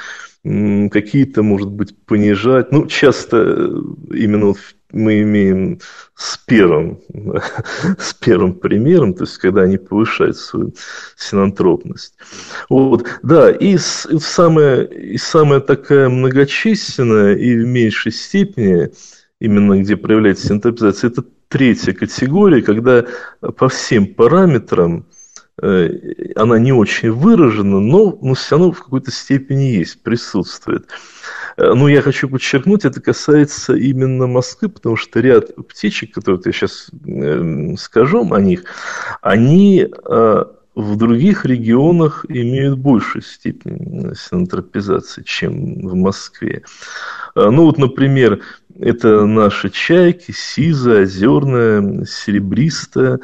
какие-то, 0.42 1.42
может 1.42 1.70
быть, 1.70 1.96
понижать. 2.06 2.72
Ну, 2.72 2.86
часто 2.86 3.36
э, 3.36 4.14
именно 4.14 4.54
в 4.54 4.74
мы 4.92 5.22
имеем 5.22 5.80
с 6.16 6.36
первым, 6.38 7.00
с 7.98 8.14
первым 8.14 8.54
примером, 8.54 9.14
то 9.14 9.24
есть 9.24 9.38
когда 9.38 9.62
они 9.62 9.78
повышают 9.78 10.36
свою 10.36 10.74
синантропность. 11.16 12.14
Вот, 12.68 13.06
да, 13.22 13.50
и, 13.50 13.74
и, 13.74 13.78
самая, 13.78 14.82
и 14.82 15.16
самая 15.16 15.60
такая 15.60 16.08
многочисленная 16.08 17.34
и 17.34 17.56
в 17.56 17.66
меньшей 17.66 18.12
степени, 18.12 18.90
именно 19.40 19.80
где 19.80 19.96
проявляется 19.96 20.48
синантропизация, 20.48 21.10
это 21.10 21.24
третья 21.48 21.92
категория, 21.92 22.62
когда 22.62 23.04
по 23.56 23.68
всем 23.68 24.06
параметрам 24.14 25.06
э, 25.60 25.90
она 26.36 26.58
не 26.58 26.72
очень 26.72 27.10
выражена, 27.10 27.80
но, 27.80 28.18
но 28.22 28.34
все 28.34 28.56
равно 28.56 28.72
в 28.72 28.82
какой-то 28.82 29.10
степени 29.10 29.64
есть, 29.78 30.02
присутствует. 30.02 30.86
Э, 31.60 31.74
ну, 31.74 31.88
я 31.88 32.02
хочу 32.02 32.28
подчеркнуть, 32.28 32.84
это 32.84 33.00
касается 33.00 33.74
именно 33.74 34.26
Москвы, 34.26 34.68
потому 34.68 34.96
что 34.96 35.20
ряд 35.20 35.54
птичек, 35.68 36.14
которые 36.14 36.40
я 36.44 36.52
сейчас 36.52 36.90
эм, 37.06 37.76
скажу 37.76 38.26
о 38.32 38.40
них, 38.40 38.64
они 39.20 39.86
э, 39.86 40.44
в 40.74 40.96
других 40.96 41.44
регионах 41.44 42.24
имеют 42.28 42.78
большую 42.78 43.22
степень 43.22 44.14
синантропизации, 44.14 45.22
чем 45.22 45.86
в 45.86 45.94
Москве. 45.94 46.62
Э, 47.36 47.50
ну, 47.50 47.64
вот, 47.64 47.76
например, 47.76 48.40
это 48.78 49.26
наши 49.26 49.68
чайки, 49.68 50.32
сиза, 50.32 51.00
озерная, 51.00 52.06
серебристая, 52.06 53.20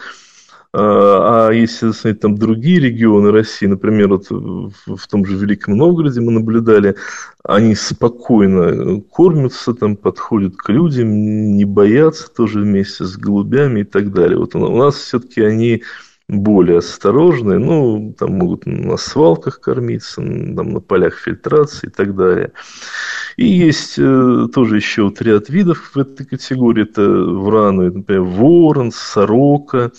а, 0.79 1.49
а 1.49 1.53
если 1.53 1.91
смотреть 1.93 2.21
там 2.21 2.37
другие 2.37 2.81
регионы 2.81 3.31
России, 3.31 3.67
например, 3.67 4.09
вот 4.09 4.27
в 4.29 5.09
том 5.09 5.25
же 5.25 5.37
Великом 5.37 5.79
Новгороде 5.79 6.21
мы 6.21 6.33
наблюдали, 6.33 6.97
они 7.43 7.75
спокойно 7.75 9.01
кормятся, 9.01 9.73
там 9.73 9.97
подходят 9.97 10.57
к 10.57 10.69
людям, 10.69 11.57
не 11.57 11.65
боятся 11.65 12.31
тоже 12.31 12.61
вместе 12.61 13.05
с 13.05 13.17
голубями 13.17 13.81
и 13.81 13.85
так 13.85 14.13
далее. 14.13 14.39
Вот 14.39 14.55
у 14.55 14.77
нас 14.77 14.97
все-таки 14.97 15.41
они 15.41 15.83
более 16.29 16.79
осторожные, 16.79 17.59
ну, 17.59 18.15
там 18.19 18.33
могут 18.33 18.67
на 18.67 18.99
свалках 18.99 19.61
кормиться, 19.61 20.17
там 20.17 20.73
на 20.73 20.81
полях 20.81 21.15
фильтрации 21.15 21.87
и 21.87 21.91
так 21.91 22.15
далее. 22.17 22.53
И 23.39 23.47
есть 23.47 23.95
э, 23.99 24.49
тоже 24.53 24.77
еще 24.77 25.05
вот 25.05 25.23
ряд 25.23 25.49
видов 25.49 25.93
в 25.95 25.99
этой 25.99 26.27
категории. 26.27 26.83
Это 26.83 27.03
враны, 27.09 27.93
например, 27.93 28.23
ворон, 28.23 28.91
сорока, 28.93 29.93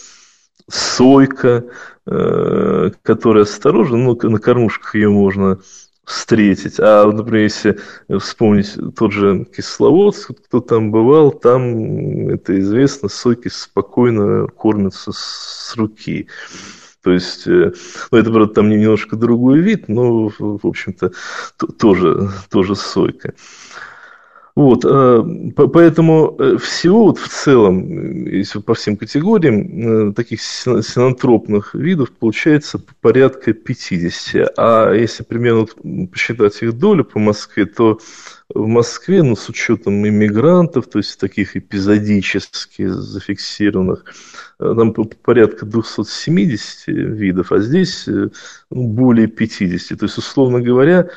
сойка, 0.69 1.65
э, 2.05 2.91
которая 3.03 3.43
осторожна, 3.43 3.97
ну, 3.97 4.17
на 4.21 4.39
кормушках 4.39 4.95
ее 4.95 5.09
можно 5.09 5.59
встретить. 6.07 6.79
А, 6.79 7.05
например, 7.11 7.43
если 7.43 7.79
вспомнить 8.19 8.75
тот 8.95 9.11
же 9.11 9.45
Кисловодск, 9.45 10.31
кто 10.45 10.61
там 10.61 10.89
бывал, 10.89 11.31
там, 11.31 12.29
это 12.29 12.57
известно, 12.59 13.09
сойки 13.09 13.49
спокойно 13.49 14.47
кормятся 14.47 15.11
с 15.13 15.73
руки. 15.75 16.27
То 17.03 17.11
есть, 17.11 17.47
э, 17.47 17.73
ну, 18.11 18.17
это, 18.17 18.31
правда, 18.31 18.53
там 18.53 18.69
немножко 18.69 19.15
другой 19.15 19.59
вид, 19.59 19.87
но, 19.87 20.29
в 20.39 20.65
общем-то, 20.65 21.11
тоже, 21.77 22.29
тоже 22.49 22.75
сойка. 22.75 23.33
Вот, 24.57 24.83
э, 24.85 25.23
поэтому 25.55 26.35
э, 26.39 26.57
всего 26.57 27.03
вот 27.03 27.19
в 27.19 27.27
целом, 27.27 28.25
если 28.25 28.57
по 28.57 28.73
всем 28.73 28.97
категориям, 28.97 30.09
э, 30.09 30.13
таких 30.13 30.41
синантропных 30.41 31.75
видов 31.75 32.09
получается 32.09 32.81
порядка 32.99 33.53
50. 33.53 34.53
А 34.57 34.93
если 34.93 35.21
примерно 35.21 35.67
посчитать 36.11 36.59
их 36.63 36.73
долю 36.73 37.05
по 37.05 37.19
Москве, 37.19 37.67
то 37.67 37.99
в 38.53 38.65
Москве, 38.65 39.23
ну, 39.23 39.35
с 39.35 39.49
учетом 39.49 40.07
иммигрантов, 40.07 40.87
то 40.87 40.99
есть 40.99 41.19
таких 41.19 41.57
эпизодически 41.57 42.87
зафиксированных, 42.87 44.05
э, 44.59 44.73
там 44.77 44.93
порядка 44.93 45.65
270 45.65 46.87
видов, 46.87 47.51
а 47.51 47.59
здесь 47.59 48.07
ну, 48.07 48.29
более 48.69 49.27
50. 49.27 49.99
То 49.99 50.05
есть, 50.05 50.17
условно 50.17 50.61
говоря, 50.61 51.09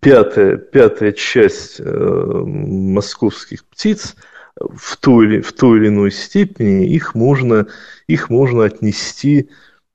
пятая, 0.00 0.56
пятая 0.56 1.12
часть 1.12 1.80
московских 1.80 3.64
птиц 3.64 4.14
в 4.60 4.96
той, 4.96 5.40
в 5.40 5.52
той 5.52 5.78
или 5.78 5.88
иной 5.88 6.10
степени 6.10 6.88
их 6.88 7.14
можно, 7.14 7.66
их 8.06 8.30
можно 8.30 8.64
отнести 8.64 9.50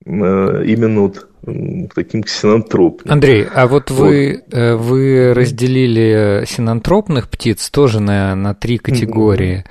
именно 0.06 1.02
вот 1.02 1.28
таким 1.94 2.22
ксенантропным. 2.22 3.12
Андрей, 3.12 3.46
а 3.54 3.66
вот 3.66 3.90
вы, 3.90 4.42
вот. 4.46 4.58
Э, 4.58 4.76
вы 4.76 5.34
разделили 5.34 6.44
синантропных 6.46 7.28
птиц 7.28 7.70
тоже 7.70 8.00
на, 8.00 8.34
на 8.34 8.54
три 8.54 8.78
категории. 8.78 9.64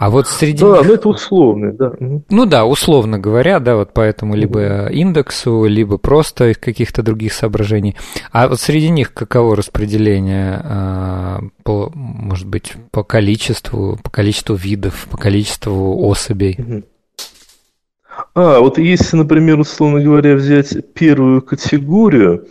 А 0.00 0.08
вот 0.08 0.28
среди 0.28 0.60
Да, 0.60 0.78
них... 0.78 0.86
ну 0.86 0.94
это 0.94 1.08
условно, 1.10 1.72
да. 1.72 1.92
Ну 2.30 2.46
да, 2.46 2.64
условно 2.64 3.18
говоря, 3.18 3.60
да, 3.60 3.76
вот 3.76 3.90
поэтому 3.92 4.34
либо 4.34 4.86
индексу, 4.86 5.66
либо 5.66 5.98
просто 5.98 6.52
из 6.52 6.56
каких-то 6.56 7.02
других 7.02 7.34
соображений. 7.34 7.96
А 8.32 8.48
вот 8.48 8.58
среди 8.58 8.88
них 8.88 9.12
каково 9.12 9.56
распределение, 9.56 10.58
а, 10.64 11.40
по, 11.64 11.92
может 11.94 12.48
быть, 12.48 12.72
по 12.92 13.04
количеству, 13.04 13.98
по 14.02 14.08
количеству 14.08 14.54
видов, 14.54 15.06
по 15.10 15.18
количеству 15.18 16.02
особей? 16.08 16.84
А, 18.34 18.60
вот 18.60 18.78
если, 18.78 19.16
например, 19.16 19.58
условно 19.60 20.02
говоря, 20.02 20.34
взять 20.34 20.92
первую 20.94 21.42
категорию, 21.42 22.48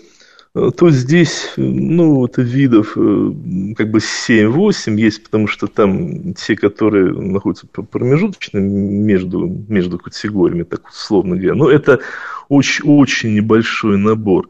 э, 0.55 0.71
то 0.75 0.89
здесь, 0.89 1.53
ну, 1.57 2.15
вот 2.15 2.37
видов 2.37 2.93
э, 2.97 3.31
как 3.77 3.91
бы 3.91 3.99
7-8 3.99 4.95
есть, 4.95 5.23
потому 5.23 5.47
что 5.47 5.67
там 5.67 6.33
те, 6.33 6.55
которые 6.55 7.11
находятся 7.13 7.67
промежуточно 7.67 8.59
между, 8.59 9.47
между 9.67 9.97
категориями, 9.97 10.63
так 10.63 10.87
условно 10.87 11.35
говоря. 11.35 11.55
Но 11.55 11.69
это 11.69 11.99
очень, 12.47 12.85
очень 12.85 13.33
небольшой 13.35 13.97
набор. 13.97 14.47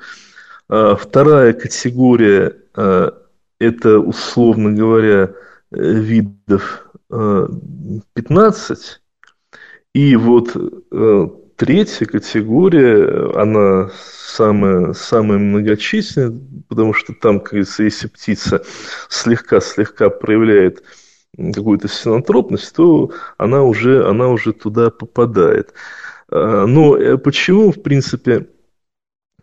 А 0.67 0.95
вторая 0.95 1.53
категория 1.53 2.55
э,– 2.75 3.11
это, 3.59 3.99
условно 3.99 4.71
говоря, 4.71 5.31
видов 5.71 6.85
15, 7.09 9.01
и 9.99 10.15
вот 10.15 10.55
э, 10.55 11.27
третья 11.57 12.05
категория, 12.05 13.33
она 13.35 13.91
самая, 13.93 14.93
самая 14.93 15.39
многочисленная, 15.39 16.39
потому 16.69 16.93
что 16.93 17.13
там, 17.13 17.41
как 17.41 17.49
говорится, 17.49 17.83
если 17.83 18.07
птица 18.07 18.63
слегка-слегка 19.09 20.09
проявляет 20.09 20.83
какую-то 21.53 21.89
синантропность, 21.89 22.73
то 22.73 23.11
она 23.37 23.63
уже, 23.63 24.07
она 24.07 24.29
уже 24.29 24.53
туда 24.53 24.89
попадает. 24.89 25.73
А, 26.31 26.65
но 26.65 26.95
э, 26.95 27.17
почему, 27.17 27.73
в 27.73 27.81
принципе, 27.81 28.47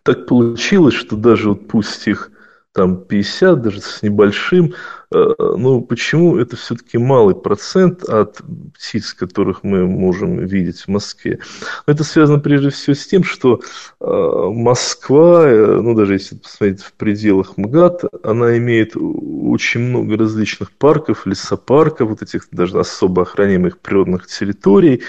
так 0.01 0.25
получилось, 0.25 0.95
что 0.95 1.17
даже 1.17 1.49
вот 1.49 1.67
пусть 1.67 2.07
их 2.07 2.31
там 2.71 3.05
50, 3.05 3.61
даже 3.61 3.81
с 3.81 4.01
небольшим, 4.01 4.73
Э, 5.06 5.06
ну, 5.09 5.81
почему 5.81 6.37
это 6.37 6.57
все-таки 6.57 6.97
малый 6.97 7.33
процент 7.33 8.03
от 8.03 8.41
птиц, 8.75 9.13
которых 9.13 9.63
мы 9.63 9.87
можем 9.87 10.45
видеть 10.45 10.81
в 10.81 10.87
Москве? 10.89 11.39
Это 11.85 12.03
связано 12.03 12.39
прежде 12.39 12.69
всего 12.71 12.93
с 12.93 13.07
тем, 13.07 13.23
что 13.23 13.61
э, 14.01 14.05
Москва, 14.05 15.47
э, 15.47 15.79
ну, 15.81 15.93
даже 15.93 16.13
если 16.13 16.35
посмотреть 16.35 16.81
в 16.81 16.91
пределах 16.93 17.55
МГАТ, 17.57 18.03
она 18.23 18.57
имеет 18.57 18.95
очень 18.97 19.81
много 19.81 20.17
различных 20.17 20.71
парков, 20.71 21.25
лесопарков, 21.25 22.09
вот 22.09 22.21
этих 22.21 22.47
даже 22.51 22.77
особо 22.79 23.21
охраняемых 23.21 23.79
природных 23.79 24.27
территорий. 24.27 25.03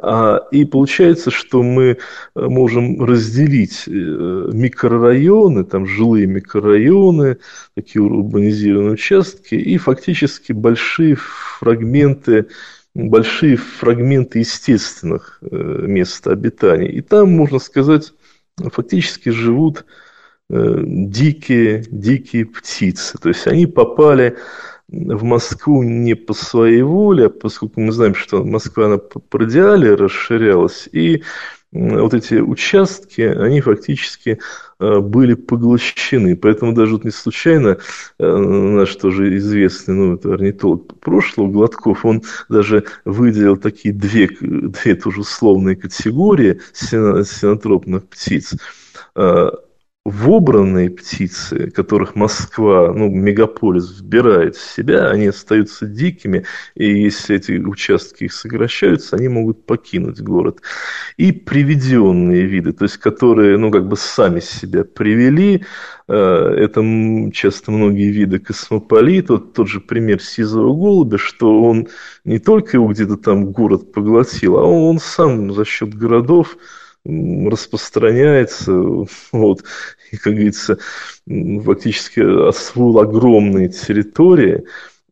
А, 0.00 0.40
и 0.50 0.64
получается, 0.64 1.30
что 1.30 1.62
мы 1.62 1.98
можем 2.34 3.04
разделить 3.04 3.84
микрорайоны, 3.86 5.64
там 5.64 5.86
жилые 5.86 6.26
микрорайоны, 6.26 7.38
такие 7.74 8.02
урбанизированные 8.02 8.92
участки, 8.92 9.19
участки 9.20 9.54
и 9.54 9.76
фактически 9.78 10.52
большие 10.52 11.16
фрагменты 11.16 12.48
большие 12.92 13.56
фрагменты 13.56 14.40
естественных 14.40 15.38
э, 15.42 15.56
мест 15.86 16.26
обитания. 16.26 16.90
И 16.90 17.00
там, 17.02 17.30
можно 17.30 17.60
сказать, 17.60 18.12
фактически 18.56 19.28
живут 19.28 19.84
э, 20.50 20.82
дикие, 20.84 21.84
дикие 21.88 22.46
птицы. 22.46 23.16
То 23.18 23.28
есть 23.28 23.46
они 23.46 23.66
попали 23.66 24.36
в 24.88 25.22
Москву 25.22 25.84
не 25.84 26.14
по 26.14 26.34
своей 26.34 26.82
воле, 26.82 27.26
а 27.26 27.30
поскольку 27.30 27.80
мы 27.80 27.92
знаем, 27.92 28.16
что 28.16 28.42
Москва 28.42 28.86
она 28.86 28.98
по 28.98 29.38
радиале 29.38 29.94
расширялась, 29.94 30.88
и 30.90 31.22
вот 31.70 32.12
эти 32.12 32.34
участки, 32.40 33.20
они 33.20 33.60
фактически 33.60 34.40
были 34.80 35.34
поглощены. 35.34 36.36
Поэтому 36.36 36.72
даже 36.72 36.94
вот 36.94 37.04
не 37.04 37.10
случайно 37.10 37.78
э, 38.18 38.36
наш 38.36 38.96
тоже 38.96 39.36
известный, 39.36 39.94
ну, 39.94 40.14
это 40.14 40.32
орнитолог 40.34 40.98
прошлого, 41.00 41.50
Гладков, 41.50 42.04
он 42.04 42.22
даже 42.48 42.84
выделил 43.04 43.56
такие 43.56 43.94
две, 43.94 44.28
две 44.40 44.94
тоже 44.94 45.20
условные 45.20 45.76
категории 45.76 46.60
синотропных 46.72 48.06
птиц 48.08 48.54
э, 49.14 49.50
вобранные 50.10 50.90
птицы, 50.90 51.70
которых 51.70 52.14
Москва, 52.14 52.92
ну, 52.92 53.08
мегаполис 53.08 54.00
вбирает 54.00 54.56
в 54.56 54.74
себя, 54.74 55.08
они 55.08 55.28
остаются 55.28 55.86
дикими, 55.86 56.44
и 56.74 57.02
если 57.02 57.36
эти 57.36 57.52
участки 57.52 58.24
их 58.24 58.32
сокращаются, 58.32 59.16
они 59.16 59.28
могут 59.28 59.64
покинуть 59.64 60.20
город. 60.20 60.60
И 61.16 61.32
приведенные 61.32 62.42
виды, 62.42 62.72
то 62.72 62.84
есть 62.84 62.98
которые, 62.98 63.56
ну, 63.56 63.70
как 63.70 63.86
бы 63.88 63.96
сами 63.96 64.40
себя 64.40 64.84
привели, 64.84 65.64
э, 66.08 66.14
это 66.14 66.82
часто 67.32 67.70
многие 67.70 68.10
виды 68.10 68.38
космополит, 68.38 69.30
вот 69.30 69.54
тот 69.54 69.68
же 69.68 69.80
пример 69.80 70.20
сизого 70.20 70.74
голубя, 70.74 71.18
что 71.18 71.62
он 71.62 71.88
не 72.24 72.38
только 72.38 72.76
его 72.76 72.88
где-то 72.88 73.16
там 73.16 73.52
город 73.52 73.92
поглотил, 73.92 74.58
а 74.58 74.64
он 74.64 74.98
сам 74.98 75.52
за 75.52 75.64
счет 75.64 75.94
городов 75.94 76.56
распространяется, 77.04 78.72
вот, 79.32 79.64
и, 80.10 80.16
как 80.16 80.34
говорится, 80.34 80.78
фактически 81.26 82.20
освоил 82.48 82.98
огромные 82.98 83.68
территории 83.68 84.64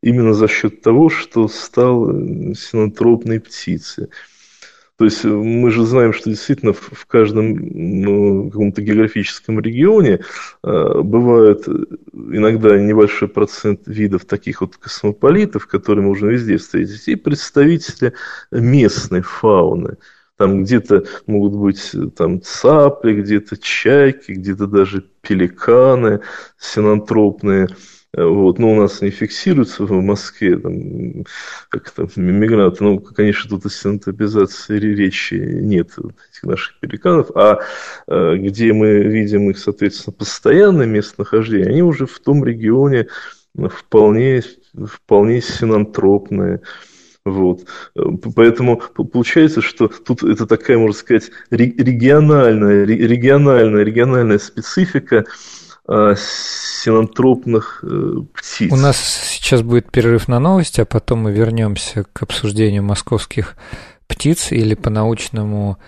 именно 0.02 0.34
за 0.34 0.48
счет 0.48 0.82
того, 0.82 1.08
что 1.08 1.48
стал 1.48 2.10
э, 2.10 2.54
синотропной 2.54 3.40
птицей. 3.40 4.08
То 4.96 5.04
есть 5.04 5.24
э, 5.24 5.28
мы 5.28 5.70
же 5.70 5.84
знаем, 5.84 6.12
что 6.12 6.30
действительно 6.30 6.72
в 6.72 7.06
каждом 7.06 7.54
ну, 7.54 8.50
каком-то 8.50 8.82
географическом 8.82 9.60
регионе 9.60 10.20
э, 10.62 11.00
бывает 11.02 11.66
иногда 12.12 12.78
небольшой 12.78 13.28
процент 13.28 13.82
видов 13.86 14.24
таких 14.24 14.60
вот 14.60 14.76
космополитов, 14.76 15.66
которые 15.66 16.04
можно 16.04 16.26
везде 16.26 16.58
встретить, 16.58 17.08
и 17.08 17.16
представители 17.16 18.12
местной 18.50 19.22
фауны. 19.22 19.96
Там 20.38 20.62
где-то 20.62 21.04
могут 21.26 21.54
быть 21.54 21.90
э, 21.94 22.10
там 22.16 22.40
цапли, 22.40 23.20
где-то 23.20 23.56
чайки, 23.56 24.30
где-то 24.30 24.68
даже 24.68 25.04
пеликаны 25.20 26.20
синантропные. 26.58 27.66
Э, 28.16 28.24
вот, 28.24 28.60
но 28.60 28.72
у 28.72 28.76
нас 28.76 29.02
не 29.02 29.10
фиксируются 29.10 29.82
в 29.84 29.90
Москве, 30.00 30.56
там, 30.56 31.24
как 31.70 31.90
то 31.90 32.08
мигранты. 32.14 32.84
Ну, 32.84 33.00
конечно, 33.00 33.50
тут 33.50 33.66
о 33.66 33.68
синантропизации 33.68 34.78
речи 34.78 35.34
нет 35.34 35.90
этих 35.98 36.44
наших 36.44 36.78
пеликанов, 36.78 37.32
а 37.34 37.58
э, 38.06 38.36
где 38.36 38.72
мы 38.72 39.00
видим 39.00 39.50
их, 39.50 39.58
соответственно, 39.58 40.14
постоянное 40.16 40.86
местонахождение, 40.86 41.70
они 41.70 41.82
уже 41.82 42.06
в 42.06 42.20
том 42.20 42.44
регионе 42.44 43.08
вполне, 43.56 44.44
вполне 44.86 45.40
синантропные. 45.40 46.60
Вот. 47.28 47.64
Поэтому 48.34 48.76
получается, 48.76 49.60
что 49.62 49.88
тут 49.88 50.22
это 50.22 50.46
такая, 50.46 50.78
можно 50.78 50.98
сказать, 50.98 51.30
региональная, 51.50 52.84
региональная, 52.84 53.82
региональная 53.84 54.38
специфика 54.38 55.24
а, 55.86 56.14
синантропных 56.16 57.82
э, 57.82 58.16
птиц. 58.34 58.70
У 58.70 58.76
нас 58.76 58.98
сейчас 58.98 59.62
будет 59.62 59.90
перерыв 59.90 60.28
на 60.28 60.38
новости, 60.38 60.82
а 60.82 60.84
потом 60.84 61.20
мы 61.20 61.32
вернемся 61.32 62.04
к 62.12 62.22
обсуждению 62.22 62.82
московских 62.82 63.56
птиц 64.06 64.52
или 64.52 64.74
по-научному 64.74 65.78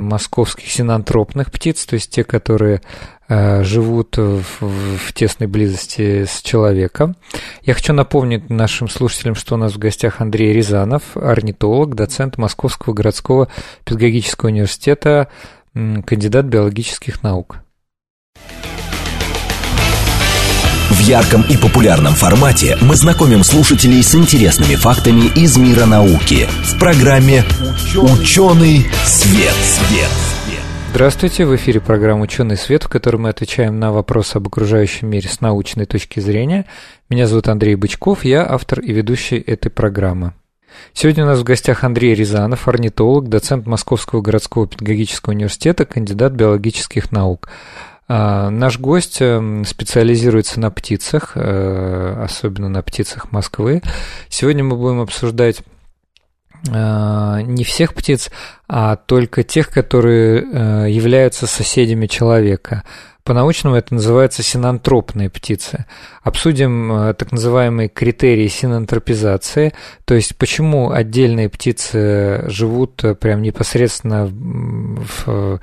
московских 0.00 0.70
синантропных 0.70 1.50
птиц, 1.50 1.84
то 1.86 1.94
есть 1.94 2.10
те, 2.10 2.24
которые 2.24 2.80
а, 3.28 3.62
живут 3.62 4.16
в 4.16 5.12
тесной 5.14 5.48
близости 5.48 6.24
с 6.24 6.42
человеком. 6.42 7.16
Я 7.62 7.74
хочу 7.74 7.92
напомнить 7.92 8.50
нашим 8.50 8.88
слушателям, 8.88 9.34
что 9.34 9.54
у 9.54 9.58
нас 9.58 9.72
в 9.72 9.78
гостях 9.78 10.20
Андрей 10.20 10.52
Рязанов, 10.52 11.16
орнитолог, 11.16 11.94
доцент 11.94 12.38
Московского 12.38 12.94
городского 12.94 13.48
педагогического 13.84 14.48
университета, 14.48 15.28
кандидат 15.72 16.46
биологических 16.46 17.22
наук. 17.22 17.58
В 20.90 21.00
ярком 21.00 21.42
и 21.48 21.56
популярном 21.56 22.12
формате 22.12 22.76
мы 22.82 22.94
знакомим 22.94 23.42
слушателей 23.42 24.02
с 24.02 24.14
интересными 24.14 24.74
фактами 24.74 25.26
из 25.34 25.56
мира 25.56 25.86
науки 25.86 26.46
в 26.62 26.78
программе 26.78 27.42
«Ученый 27.96 28.86
свет». 29.04 29.54
свет. 29.54 30.10
Здравствуйте, 30.90 31.46
в 31.46 31.56
эфире 31.56 31.80
программа 31.80 32.22
«Ученый 32.22 32.58
свет», 32.58 32.84
в 32.84 32.88
которой 32.88 33.16
мы 33.16 33.30
отвечаем 33.30 33.80
на 33.80 33.92
вопросы 33.92 34.36
об 34.36 34.46
окружающем 34.46 35.08
мире 35.08 35.28
с 35.28 35.40
научной 35.40 35.86
точки 35.86 36.20
зрения. 36.20 36.66
Меня 37.08 37.26
зовут 37.26 37.48
Андрей 37.48 37.76
Бычков, 37.76 38.26
я 38.26 38.46
автор 38.46 38.80
и 38.80 38.92
ведущий 38.92 39.38
этой 39.38 39.70
программы. 39.70 40.34
Сегодня 40.92 41.24
у 41.24 41.26
нас 41.26 41.38
в 41.38 41.44
гостях 41.44 41.82
Андрей 41.82 42.14
Рязанов, 42.14 42.68
орнитолог, 42.68 43.28
доцент 43.28 43.66
Московского 43.66 44.20
городского 44.20 44.66
педагогического 44.66 45.32
университета, 45.32 45.86
кандидат 45.86 46.32
биологических 46.32 47.10
наук. 47.10 47.48
А, 48.06 48.50
наш 48.50 48.78
гость 48.78 49.18
эм, 49.20 49.64
специализируется 49.64 50.60
на 50.60 50.70
птицах, 50.70 51.32
э, 51.36 52.22
особенно 52.22 52.68
на 52.68 52.82
птицах 52.82 53.32
Москвы. 53.32 53.80
Сегодня 54.28 54.62
мы 54.62 54.76
будем 54.76 55.00
обсуждать 55.00 55.62
э, 56.68 57.40
не 57.42 57.64
всех 57.64 57.94
птиц, 57.94 58.30
а 58.68 58.96
только 58.96 59.42
тех, 59.42 59.70
которые 59.70 60.42
э, 60.42 60.90
являются 60.90 61.46
соседями 61.46 62.06
человека. 62.06 62.82
По-научному 63.22 63.74
это 63.74 63.94
называется 63.94 64.42
синантропные 64.42 65.30
птицы. 65.30 65.86
Обсудим 66.22 67.14
так 67.16 67.32
называемые 67.32 67.88
критерии 67.88 68.48
синантропизации, 68.48 69.72
то 70.04 70.12
есть 70.12 70.36
почему 70.36 70.90
отдельные 70.90 71.48
птицы 71.48 72.44
живут 72.48 73.02
прям 73.20 73.40
непосредственно 73.40 74.26
в 74.26 75.58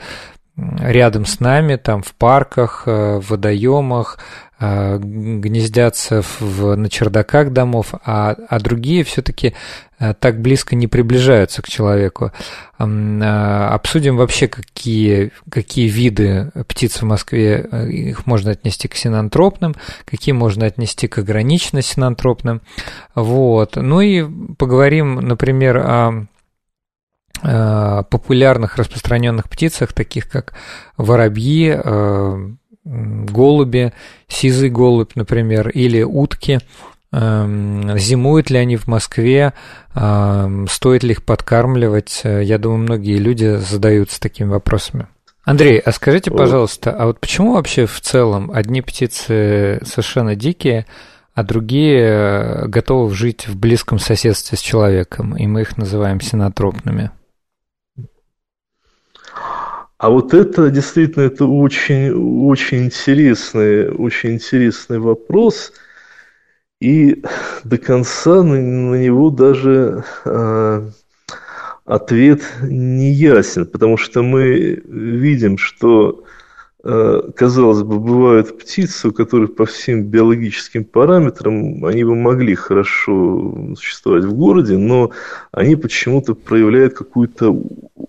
рядом 0.58 1.26
с 1.26 1.40
нами, 1.40 1.76
там 1.76 2.04
в 2.04 2.14
парках, 2.14 2.84
э, 2.86 3.20
в 3.20 3.30
водоемах, 3.30 4.20
э, 4.60 4.98
гнездятся 5.00 6.22
в, 6.40 6.76
на 6.76 6.90
чердаках 6.90 7.52
домов, 7.52 7.94
а, 8.06 8.36
а 8.50 8.60
другие 8.60 9.04
все-таки 9.04 9.56
э, 9.98 10.14
так 10.14 10.42
близко 10.42 10.76
не 10.76 10.88
приближаются 10.88 11.62
к 11.62 11.70
человеку. 11.70 12.32
Обсудим 12.78 14.18
вообще, 14.18 14.48
какие, 14.48 15.32
какие 15.50 15.88
виды 15.88 16.52
птиц 16.68 17.02
в 17.02 17.06
Москве, 17.06 17.68
их 17.90 18.26
можно 18.26 18.52
отнести 18.52 18.88
к 18.88 18.96
синантропным, 18.96 19.76
какие 20.06 20.34
можно 20.34 20.66
отнести 20.66 21.08
к 21.08 21.20
ограниченно 21.20 21.84
синантропным. 21.84 22.62
Вот. 23.14 23.76
Ну 23.76 24.02
и 24.02 24.26
поговорим, 24.58 25.16
например, 25.16 25.78
о 25.78 26.26
популярных 27.42 28.78
распространенных 28.78 29.50
птицах, 29.50 29.94
таких 29.94 30.30
как 30.30 30.54
воробьи, 30.98 31.74
э, 31.76 32.52
голуби, 32.84 33.94
сизый 34.28 34.70
голубь, 34.70 35.16
например, 35.16 35.70
или 35.70 36.02
утки. 36.02 36.60
Эм, 37.14 37.98
зимуют 37.98 38.50
ли 38.50 38.58
они 38.58 38.78
в 38.78 38.88
Москве? 38.88 39.54
Эм, 39.94 40.68
стоит 40.68 41.04
ли 41.04 41.12
их 41.12 41.24
подкармливать? 41.24 42.22
Э, 42.24 42.42
я 42.44 42.58
думаю, 42.58 42.80
многие 42.80 43.18
люди 43.18 43.58
задаются 43.58 44.20
такими 44.20 44.48
вопросами. 44.48 45.08
Андрей, 45.44 45.80
а 45.80 45.92
скажите, 45.92 46.32
пожалуйста, 46.32 46.92
а 46.92 47.08
вот 47.08 47.20
почему 47.20 47.54
вообще 47.54 47.86
в 47.86 48.00
целом 48.00 48.52
одни 48.54 48.82
птицы 48.82 49.82
совершенно 49.84 50.36
дикие, 50.36 50.86
а 51.34 51.44
другие 51.44 52.68
готовы 52.68 53.14
жить 53.16 53.48
в 53.48 53.58
близком 53.58 53.98
соседстве 53.98 54.58
с 54.58 54.62
человеком, 54.62 55.36
и 55.36 55.48
мы 55.48 55.62
их 55.62 55.78
называем 55.78 56.22
синотропными? 56.22 57.10
А 60.02 60.10
вот 60.10 60.34
это 60.34 60.72
действительно 60.72 61.26
это 61.26 61.46
очень, 61.46 62.12
очень 62.44 62.86
интересный, 62.86 63.92
очень 63.92 64.34
интересный 64.34 64.98
вопрос. 64.98 65.74
И 66.80 67.24
до 67.64 67.78
конца 67.78 68.42
на, 68.42 68.60
на 68.60 68.96
него 68.96 69.30
даже 69.30 70.04
э, 70.26 70.90
ответ 71.86 72.42
не 72.64 73.12
ясен, 73.12 73.68
потому 73.68 73.98
что 73.98 74.24
мы 74.24 74.82
видим, 74.88 75.60
что 75.60 76.24
Э, 76.84 77.22
казалось 77.36 77.84
бы, 77.84 78.00
бывают 78.00 78.58
птицы, 78.58 79.10
у 79.10 79.12
которых 79.12 79.56
по 79.56 79.66
всем 79.68 80.06
биологическим 80.06 80.84
параметрам 80.84 81.86
они 81.86 82.04
бы 82.04 82.16
могли 82.16 82.56
хорошо 82.56 83.76
существовать 83.76 84.24
в 84.24 84.34
городе, 84.34 84.78
но 84.78 85.12
они 85.52 85.76
почему-то 85.76 86.34
проявляют 86.34 86.96
какую-то 86.96 87.56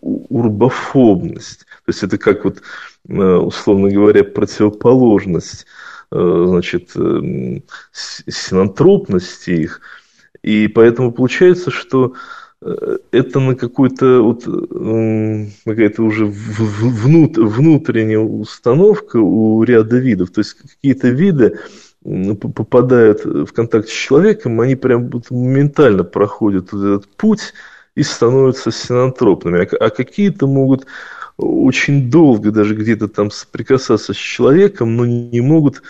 урбофобность. 0.01 1.67
То 1.93 1.95
есть 1.95 2.05
это 2.05 2.17
как 2.17 2.45
вот, 2.45 2.63
э, 3.09 3.35
условно 3.37 3.91
говоря, 3.91 4.25
противоположность 4.25 5.67
э, 6.11 6.45
значит, 6.49 6.89
синантропности 8.27 9.51
их. 9.51 9.83
И 10.43 10.69
поэтому 10.69 11.13
получается, 11.13 11.71
что 11.71 12.15
это 13.11 13.41
на 13.41 13.57
какой-то 13.57 14.23
вот 14.23 14.45
какая-то 15.65 16.03
уже 16.03 16.27
внут, 16.27 17.37
внутренняя 17.37 18.21
установка 18.21 19.17
у 19.17 19.63
ряда 19.65 19.99
видов. 19.99 20.31
То 20.31 20.41
есть 20.41 20.55
какие-то 20.55 21.09
виды 21.09 21.59
попадают 22.03 23.25
в 23.25 23.53
контакт 23.53 23.89
с 23.89 23.93
человеком, 23.93 24.61
они 24.61 24.77
прям 24.77 25.11
моментально 25.31 26.05
проходят 26.05 26.69
этот 26.69 27.09
путь 27.17 27.53
и 27.95 28.03
становятся 28.03 28.71
синантропными. 28.71 29.65
А, 29.65 29.87
а 29.87 29.91
какие-то 29.91 30.47
могут 30.47 30.87
очень 31.43 32.11
долго 32.11 32.51
даже 32.51 32.75
где-то 32.75 33.09
там 33.09 33.31
соприкасаться 33.31 34.13
с 34.13 34.17
человеком, 34.17 34.97
но 34.97 35.07
не 35.07 35.41
могут 35.41 35.83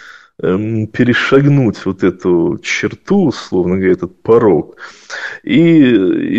перешагнуть 0.42 1.86
вот 1.86 2.02
эту 2.02 2.58
черту, 2.62 3.26
условно 3.26 3.76
говоря, 3.76 3.92
этот 3.92 4.20
порог. 4.22 4.76
И 5.44 5.80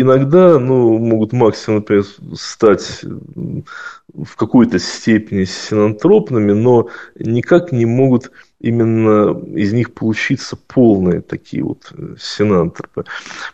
иногда 0.00 0.58
ну, 0.58 0.98
могут 0.98 1.32
максимум, 1.32 1.78
например, 1.78 2.04
стать 2.34 3.00
в 3.02 4.36
какой-то 4.36 4.78
степени 4.78 5.44
синантропными, 5.44 6.52
но 6.52 6.88
никак 7.18 7.72
не 7.72 7.86
могут 7.86 8.30
именно 8.60 9.38
из 9.56 9.72
них 9.72 9.92
получиться 9.92 10.56
полные 10.56 11.20
такие 11.20 11.62
вот 11.62 11.92
э, 11.92 12.16
синантропы. 12.18 13.04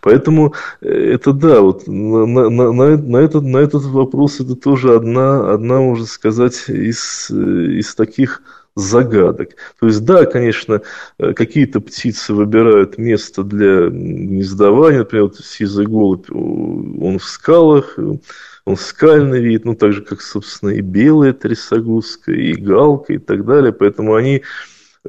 Поэтому 0.03 0.55
э, 0.81 0.89
это 0.89 1.33
да, 1.33 1.61
вот 1.63 1.87
на, 1.89 2.27
на, 2.27 2.73
на, 2.73 2.97
на, 2.97 3.17
этот, 3.17 3.43
на 3.43 3.59
этот 3.59 3.85
вопрос 3.85 4.41
это 4.41 4.55
тоже 4.55 4.95
одна, 4.95 5.53
одна 5.53 5.81
можно 5.81 6.07
сказать, 6.07 6.69
из, 6.69 7.29
э, 7.31 7.35
из 7.35 7.95
таких 7.95 8.43
загадок. 8.77 9.51
То 9.81 9.87
есть, 9.87 10.05
да, 10.05 10.27
конечно, 10.27 10.83
э, 11.19 11.33
какие-то 11.33 11.81
птицы 11.81 12.35
выбирают 12.35 12.99
место 12.99 13.43
для 13.43 13.89
гнездования, 13.89 15.01
например, 15.01 15.25
вот 15.25 15.37
сизый 15.37 15.87
голубь, 15.87 16.31
он 16.31 17.19
в 17.19 17.25
скалах, 17.25 17.99
он 17.99 18.77
скальный 18.77 19.41
вид, 19.41 19.65
ну, 19.65 19.75
так 19.75 19.93
же, 19.93 20.03
как, 20.03 20.21
собственно, 20.23 20.71
и 20.71 20.81
белая 20.81 21.33
трясогузка, 21.33 22.33
и 22.33 22.55
галка, 22.55 23.15
и 23.15 23.19
так 23.19 23.45
далее, 23.45 23.73
поэтому 23.73 24.15
они 24.15 24.43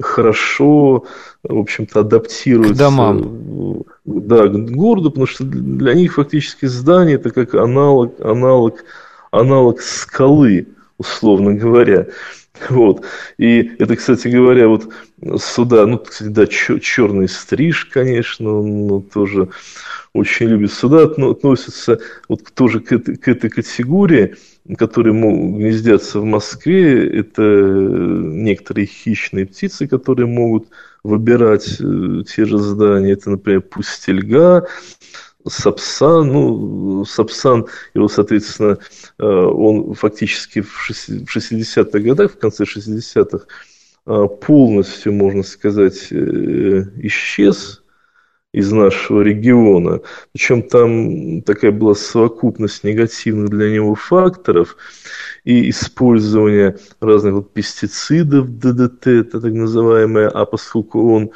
хорошо, 0.00 1.04
в 1.42 1.58
общем-то, 1.58 2.00
адаптируются. 2.00 2.74
К 2.74 2.78
домам. 2.78 3.84
Да, 4.04 4.48
к 4.48 4.70
городу, 4.70 5.10
потому 5.10 5.26
что 5.26 5.44
для 5.44 5.94
них 5.94 6.14
фактически 6.14 6.66
здание 6.66 7.16
это 7.16 7.30
как 7.30 7.54
аналог, 7.54 8.20
аналог, 8.20 8.84
аналог 9.30 9.80
скалы, 9.80 10.68
условно 10.98 11.54
говоря. 11.54 12.08
Вот. 12.70 13.04
И 13.38 13.72
это, 13.78 13.96
кстати 13.96 14.28
говоря, 14.28 14.68
вот 14.68 14.88
сюда, 15.38 15.86
ну, 15.86 15.98
кстати, 15.98 16.28
да, 16.28 16.46
черный 16.46 17.28
стриж, 17.28 17.86
конечно, 17.86 18.60
он 18.60 18.86
ну, 18.86 19.00
тоже 19.00 19.48
очень 20.12 20.46
любит. 20.46 20.72
Сюда 20.72 21.04
относятся 21.04 21.98
вот 22.28 22.52
тоже 22.54 22.80
к 22.80 22.92
этой, 22.92 23.16
к 23.16 23.28
этой 23.28 23.48
категории, 23.48 24.36
которые 24.76 25.14
могут 25.14 25.58
гнездятся 25.58 26.20
в 26.20 26.24
Москве. 26.24 27.08
Это 27.18 27.42
некоторые 27.42 28.86
хищные 28.86 29.46
птицы, 29.46 29.86
которые 29.86 30.26
могут 30.26 30.68
выбирать 31.02 31.80
э, 31.80 32.22
те 32.28 32.44
же 32.44 32.58
здания. 32.58 33.12
Это, 33.12 33.30
например, 33.30 33.62
пустельга, 33.62 34.68
Сапсан, 35.46 36.28
ну, 36.28 37.04
Сапсан, 37.04 37.66
его, 37.94 38.08
соответственно, 38.08 38.78
э, 39.18 39.24
он 39.24 39.94
фактически 39.94 40.60
в 40.60 40.88
60-х 40.90 41.98
годах, 41.98 42.32
в 42.32 42.38
конце 42.38 42.64
60-х, 42.64 43.46
э, 44.06 44.26
полностью, 44.40 45.12
можно 45.12 45.42
сказать, 45.42 46.08
э, 46.10 46.84
исчез 47.02 47.82
из 48.52 48.70
нашего 48.70 49.22
региона. 49.22 50.00
Причем 50.32 50.62
там 50.62 51.42
такая 51.42 51.72
была 51.72 51.94
совокупность 51.94 52.84
негативных 52.84 53.48
для 53.48 53.70
него 53.70 53.94
факторов 53.94 54.76
и 55.44 55.70
использование 55.70 56.76
разных 57.00 57.34
вот 57.34 57.52
пестицидов 57.54 58.58
ДДТ, 58.58 59.06
это 59.06 59.40
так 59.40 59.52
называемое, 59.52 60.28
а 60.28 60.44
поскольку 60.44 61.14
он 61.14 61.32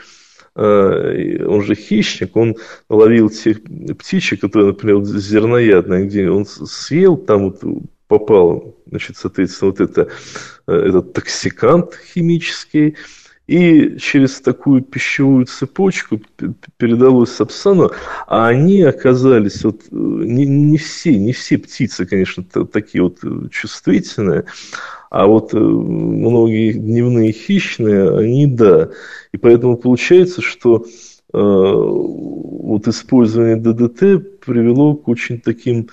он 0.57 1.62
же 1.62 1.75
хищник, 1.75 2.37
он 2.37 2.57
ловил 2.88 3.29
тех 3.29 3.62
птичек, 3.99 4.40
которые, 4.40 4.69
например, 4.69 5.05
зерноядные, 5.05 6.07
где 6.07 6.31
он 6.31 6.47
съел, 6.47 7.16
там 7.16 7.51
вот 7.51 7.62
попал, 8.09 8.77
значит, 8.87 9.16
соответственно, 9.16 9.71
вот 9.71 9.81
это, 9.81 10.09
э, 10.66 10.73
этот 10.73 11.12
токсикант 11.12 11.95
химический, 12.14 12.97
и 13.46 13.96
через 13.98 14.40
такую 14.40 14.82
пищевую 14.82 15.46
цепочку 15.46 16.20
передалось 16.78 17.30
Сапсану, 17.30 17.92
а 18.26 18.48
они 18.48 18.82
оказались, 18.82 19.62
вот, 19.64 19.82
не, 19.90 20.46
не 20.46 20.78
все, 20.78 21.16
не 21.16 21.32
все 21.32 21.59
птицы, 21.59 22.06
конечно, 22.06 22.44
такие 22.44 23.02
вот 23.02 23.18
чувствительные, 23.52 24.46
а 25.11 25.26
вот 25.26 25.54
э, 25.54 25.59
многие 25.59 26.72
дневные 26.72 27.32
хищные, 27.32 28.18
они 28.18 28.46
да. 28.46 28.90
И 29.32 29.37
поэтому 29.37 29.76
получается, 29.76 30.42
что 30.42 30.85
э, 31.32 31.38
вот 31.38 32.88
использование 32.88 33.56
ДДТ 33.56 34.40
привело 34.44 34.96
к 34.96 35.06
очень 35.06 35.40
таким 35.40 35.88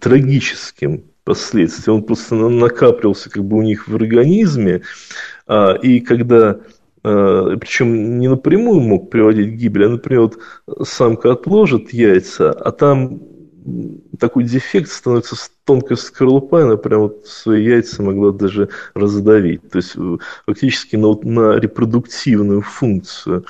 трагическим 0.00 1.04
последствиям. 1.24 1.98
Он 1.98 2.02
просто 2.04 2.34
накапливался 2.34 3.30
как 3.30 3.44
бы 3.44 3.58
у 3.58 3.62
них 3.62 3.88
в 3.88 3.94
организме, 3.94 4.82
а, 5.46 5.74
и 5.74 6.00
когда 6.00 6.60
причем 7.04 8.18
не 8.18 8.28
напрямую 8.28 8.80
мог 8.80 9.10
приводить 9.10 9.52
к 9.52 9.56
гибели, 9.56 9.84
а, 9.84 9.88
например, 9.90 10.22
вот 10.22 10.38
самка 10.88 11.32
отложит 11.32 11.92
яйца, 11.92 12.50
а 12.50 12.72
там 12.72 13.20
такой 14.18 14.44
дефект 14.44 14.90
становится 14.90 15.36
тонкой 15.64 15.98
скорлупой, 15.98 16.64
она 16.64 16.76
прям 16.76 17.02
вот 17.02 17.26
свои 17.26 17.64
яйца 17.64 18.02
могла 18.02 18.32
даже 18.32 18.70
раздавить. 18.94 19.68
То 19.70 19.78
есть 19.78 19.92
э, 19.96 20.16
фактически 20.46 20.96
на, 20.96 21.14
на 21.22 21.58
репродуктивную 21.58 22.62
функцию 22.62 23.44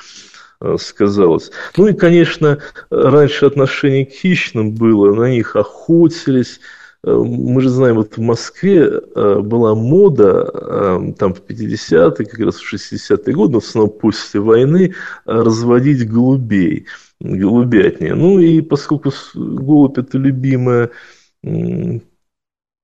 э, 0.61 0.77
сказалось. 0.81 1.51
Ну 1.77 1.89
и, 1.89 1.95
конечно, 1.95 2.59
раньше 2.91 3.47
отношение 3.47 4.07
к 4.07 4.11
хищным 4.11 4.73
было, 4.73 5.15
на 5.15 5.31
них 5.31 5.57
охотились, 5.57 6.59
Э, 6.59 6.61
мы 7.07 7.61
же 7.61 7.69
знаем, 7.69 7.97
вот 7.97 8.17
в 8.17 8.21
Москве 8.21 8.85
э, 8.85 9.41
была 9.41 9.75
мода 9.75 10.51
э, 10.53 11.13
там 11.19 11.35
в 11.35 11.41
50-е, 11.41 12.25
как 12.25 12.39
раз 12.39 12.57
в 12.57 12.75
60-е 12.75 13.35
годы, 13.35 13.61
в 13.61 13.65
основном 13.65 13.99
после 13.99 14.41
войны, 14.41 14.95
разводить 15.25 16.09
голубей, 16.09 16.87
голубятни. 17.21 18.09
Ну 18.09 18.39
и 18.39 18.61
поскольку 18.61 19.13
голубь 19.35 19.99
это 19.99 20.19
любимая 20.19 20.91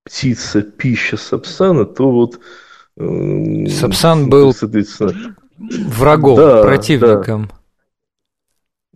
птица, 0.05 0.63
пища 0.63 1.17
Сапсана, 1.17 1.85
то 1.85 2.11
вот... 2.11 2.41
Сапсан 3.69 4.29
был 4.29 4.55
врагом, 5.59 6.37
да, 6.37 6.63
противником. 6.63 7.47
Да. 7.47 7.60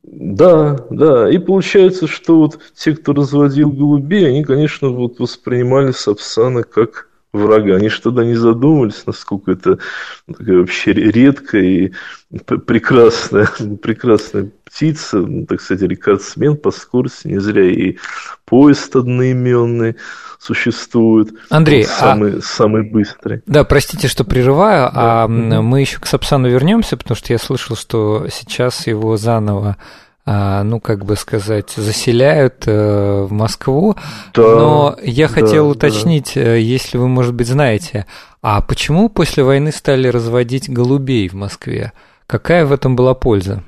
Да, 0.07 0.77
да. 0.90 1.31
И 1.31 1.38
получается, 1.38 2.07
что 2.07 2.37
вот 2.40 2.59
те, 2.75 2.95
кто 2.95 3.14
разводил 3.14 3.71
голубей, 3.71 4.29
они, 4.29 4.45
конечно, 4.45 4.90
вот 4.90 5.19
воспринимали 5.19 5.93
Сапсана 5.93 6.62
как 6.62 7.09
врага. 7.33 7.77
Они 7.77 7.88
же 7.88 8.01
тогда 8.03 8.25
не 8.25 8.35
задумывались, 8.35 9.07
насколько 9.07 9.53
это 9.53 9.79
такая 10.27 10.59
вообще 10.59 10.93
редкая 10.93 11.62
и 11.62 11.93
прекрасная, 12.67 13.49
прекрасная 13.83 14.51
птица, 14.64 15.19
ну, 15.19 15.47
так 15.47 15.61
сказать, 15.61 15.88
рекордсмен 15.88 16.59
по 16.59 16.71
скорости, 16.71 17.29
не 17.29 17.40
зря 17.40 17.64
и 17.64 17.97
поезд 18.45 18.95
одноименный 18.95 19.97
существует. 20.44 21.30
Андрей, 21.48 21.85
самый, 21.85 22.38
а... 22.38 22.40
самый 22.42 22.83
быстрый. 22.83 23.42
Да, 23.46 23.64
простите, 23.64 24.09
что 24.09 24.24
прерываю, 24.24 24.90
да. 24.92 25.24
а 25.24 25.28
мы 25.28 25.80
еще 25.80 26.00
к 26.00 26.07
Сапсану 26.07 26.48
вернемся, 26.48 26.96
потому 26.96 27.16
что 27.16 27.33
я 27.33 27.38
слышал, 27.38 27.76
что 27.76 28.26
сейчас 28.30 28.87
его 28.87 29.16
заново 29.16 29.76
а, 30.26 30.62
ну, 30.62 30.80
как 30.80 31.04
бы 31.04 31.16
сказать, 31.16 31.74
заселяют 31.76 32.64
э, 32.66 33.26
в 33.28 33.30
Москву. 33.30 33.94
Да, 34.33 34.42
Но 34.42 34.96
я 35.02 35.28
хотел 35.28 35.66
да, 35.66 35.72
уточнить, 35.72 36.33
да. 36.35 36.40
Э, 36.40 36.61
если 36.61 36.96
вы, 36.96 37.09
может 37.09 37.35
быть, 37.35 37.46
знаете, 37.46 38.07
а 38.40 38.62
почему 38.62 39.11
после 39.11 39.44
войны 39.44 39.70
стали 39.70 40.09
разводить 40.09 40.70
голубей 40.70 41.28
в 41.28 41.35
Москве? 41.35 41.92
Какая 42.26 42.64
в 42.64 42.72
этом 42.72 42.96
была 42.96 43.12
польза? 43.12 43.62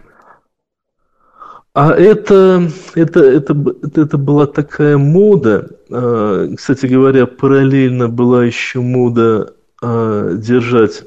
А 1.78 1.92
это, 1.92 2.70
это, 2.94 3.20
это, 3.22 3.54
это, 3.94 4.16
была 4.16 4.46
такая 4.46 4.96
мода. 4.96 5.68
А, 5.90 6.48
кстати 6.56 6.86
говоря, 6.86 7.26
параллельно 7.26 8.08
была 8.08 8.46
еще 8.46 8.80
мода 8.80 9.52
а, 9.82 10.32
держать 10.36 11.04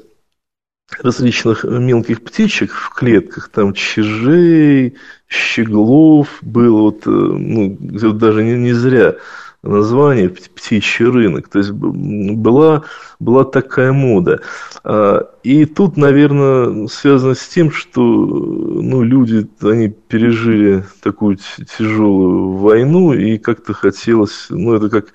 различных 1.02 1.64
мелких 1.64 2.22
птичек 2.22 2.70
в 2.70 2.94
клетках, 2.94 3.48
там 3.48 3.74
чижей, 3.74 4.94
щеглов 5.26 6.28
было, 6.40 6.82
вот, 6.82 7.04
э, 7.04 7.10
ну, 7.10 7.76
даже 8.12 8.44
не, 8.44 8.54
не 8.54 8.72
зря 8.72 9.16
название 9.62 10.30
«Птичий 10.30 11.04
рынок». 11.06 11.48
То 11.48 11.58
есть 11.58 11.70
была, 11.70 12.84
была 13.18 13.44
такая 13.44 13.92
мода. 13.92 14.40
А, 14.84 15.28
и 15.42 15.64
тут, 15.66 15.96
наверное, 15.96 16.86
связано 16.86 17.34
с 17.34 17.46
тем, 17.46 17.70
что 17.70 18.00
ну, 18.00 19.02
люди, 19.02 19.48
они 19.62 19.88
пережили 19.88 20.84
такую 21.02 21.38
тяжелую 21.78 22.52
войну, 22.52 23.12
и 23.12 23.38
как-то 23.38 23.72
хотелось, 23.72 24.46
ну, 24.48 24.74
это 24.74 24.88
как, 24.88 25.06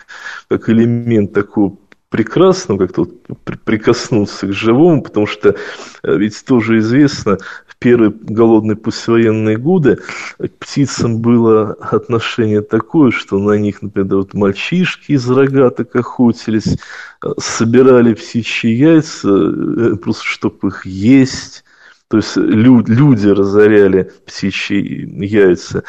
как 0.47 0.69
элемент 0.69 1.34
такого 1.34 1.77
прекрасно 2.15 2.77
как-то 2.77 3.01
вот 3.01 3.63
прикоснуться 3.65 4.47
к 4.47 4.53
живому, 4.53 5.01
потому 5.01 5.27
что 5.27 5.49
э, 5.49 6.17
ведь 6.17 6.45
тоже 6.45 6.77
известно, 6.77 7.38
первые 7.85 8.09
голодные 8.09 8.75
послевоенные 8.75 9.57
годы 9.57 9.99
к 10.39 10.49
птицам 10.57 11.21
было 11.21 11.73
отношение 11.73 12.61
такое, 12.61 13.11
что 13.11 13.37
на 13.37 13.59
них, 13.59 13.83
например, 13.83 14.15
вот 14.15 14.33
мальчишки 14.33 15.11
из 15.11 15.29
рогаток 15.29 15.95
охотились, 15.95 16.79
э, 17.23 17.27
собирали 17.37 18.15
птичьи 18.15 18.71
яйца, 18.71 19.29
э, 19.29 19.97
просто 19.97 20.23
чтобы 20.23 20.69
их 20.69 20.87
есть, 20.87 21.63
то 22.07 22.17
есть 22.17 22.35
люди 22.37 23.27
разоряли 23.27 24.11
птичьи 24.25 25.07
яйца. 25.23 25.83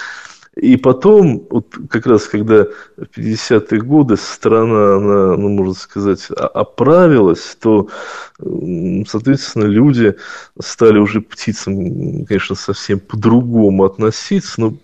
И 0.57 0.79
потом, 0.79 1.47
вот 1.51 1.77
как 1.91 2.07
раз 2.07 2.27
когда 2.27 2.65
в 2.97 3.19
50-е 3.19 3.81
годы 3.83 4.17
страна, 4.17 4.97
она, 4.97 5.37
ну, 5.37 5.51
можно 5.51 5.75
сказать, 5.75 6.31
оправилась, 6.31 7.59
то, 7.61 7.89
соответственно, 8.39 9.65
люди 9.65 10.17
стали 10.59 10.99
уже 10.99 11.21
птицам, 11.21 12.25
конечно, 12.25 12.55
совсем 12.55 13.01
по-другому 13.01 13.85
относиться, 13.85 14.61
но 14.61 14.75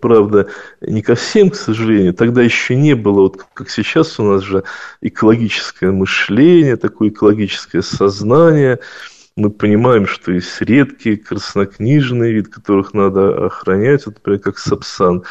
правда, 0.00 0.48
не 0.80 1.02
ко 1.02 1.16
всем, 1.16 1.50
к 1.50 1.56
сожалению. 1.56 2.14
Тогда 2.14 2.42
еще 2.42 2.76
не 2.76 2.94
было, 2.94 3.22
вот 3.22 3.44
как 3.52 3.68
сейчас 3.68 4.20
у 4.20 4.24
нас 4.24 4.42
же 4.42 4.62
экологическое 5.00 5.90
мышление, 5.90 6.76
такое 6.76 7.08
экологическое 7.08 7.82
сознание– 7.82 8.78
мы 9.36 9.50
понимаем, 9.50 10.06
что 10.06 10.32
есть 10.32 10.62
редкие 10.62 11.18
краснокнижные 11.18 12.32
вид, 12.32 12.48
которых 12.48 12.94
надо 12.94 13.46
охранять, 13.46 14.06
вот, 14.06 14.16
например, 14.16 14.40
как 14.40 14.58
сапсан. 14.58 15.24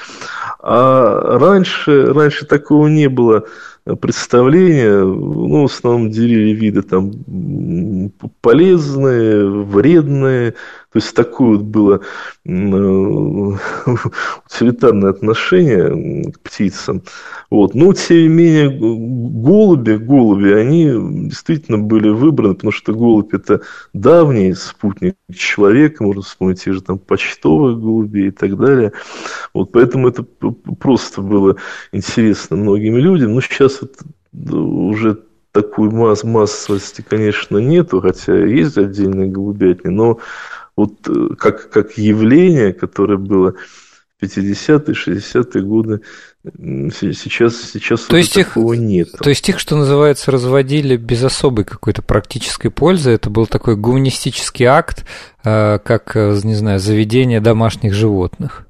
А 0.59 1.39
раньше, 1.39 2.13
раньше 2.13 2.45
такого 2.45 2.87
не 2.87 3.09
было 3.09 3.45
представления, 3.99 5.03
ну, 5.03 5.63
в 5.63 5.71
основном 5.71 6.11
делили 6.11 6.55
виды 6.55 6.83
там 6.83 7.11
полезные, 8.41 9.47
вредные, 9.47 10.53
то 10.95 10.99
есть 10.99 11.13
такое 11.13 11.57
вот 11.57 11.63
было 11.63 11.99
э, 12.45 12.49
утилитарное 14.45 15.09
отношение 15.09 16.31
к 16.31 16.39
птицам. 16.39 17.03
Вот. 17.49 17.75
Но, 17.75 17.91
тем 17.91 18.15
не 18.15 18.27
менее, 18.29 18.69
голуби, 18.69 19.95
голуби, 19.97 20.53
они 20.53 20.85
действительно 21.27 21.79
были 21.79 22.07
выбраны, 22.07 22.53
потому 22.53 22.71
что 22.71 22.93
голубь– 22.93 23.33
это 23.33 23.59
давний 23.91 24.53
спутник 24.53 25.15
человека, 25.35 26.01
можно 26.01 26.21
вспомнить 26.21 26.63
те 26.63 26.71
же 26.71 26.81
там 26.81 26.97
почтовые 26.97 27.75
голуби 27.75 28.27
и 28.27 28.31
так 28.31 28.55
далее. 28.55 28.93
Вот, 29.53 29.73
поэтому 29.73 30.07
это 30.07 30.23
просто 30.23 31.21
было 31.21 31.57
интересно 31.91 32.55
многим 32.55 32.95
людям. 32.95 33.33
Но 33.35 33.41
сейчас 33.41 33.81
вот 33.81 33.97
уже 34.49 35.17
такой 35.55 35.89
масс 35.89 36.25
массовости, 36.25 37.01
конечно, 37.01 37.57
нету, 37.57 38.01
хотя 38.01 38.35
есть 38.35 38.77
отдельные 38.77 39.29
голубятни, 39.29 39.87
но 39.87 40.19
вот 40.75 41.07
э, 41.07 41.35
как, 41.37 41.69
как 41.69 41.97
явление, 41.97 42.73
которое 42.73 43.17
было 43.17 43.55
в 44.19 44.23
50-е, 44.23 44.93
60-е 44.93 45.63
годы, 45.63 46.01
сейчас, 46.43 47.55
сейчас 47.71 48.01
то 48.01 48.17
есть 48.17 48.33
такого 48.33 48.73
их, 48.73 48.79
нет. 48.79 49.11
То 49.19 49.29
есть 49.29 49.47
их, 49.49 49.59
что 49.59 49.75
называется, 49.75 50.31
разводили 50.31 50.95
без 50.95 51.23
особой 51.23 51.65
какой-то 51.65 52.01
практической 52.01 52.69
пользы. 52.69 53.11
Это 53.11 53.29
был 53.29 53.47
такой 53.47 53.75
гуманистический 53.75 54.65
акт, 54.65 55.05
э, 55.43 55.79
как, 55.79 56.15
э, 56.15 56.39
не 56.43 56.55
знаю, 56.55 56.79
заведение 56.79 57.41
домашних 57.41 57.93
животных. 57.93 58.67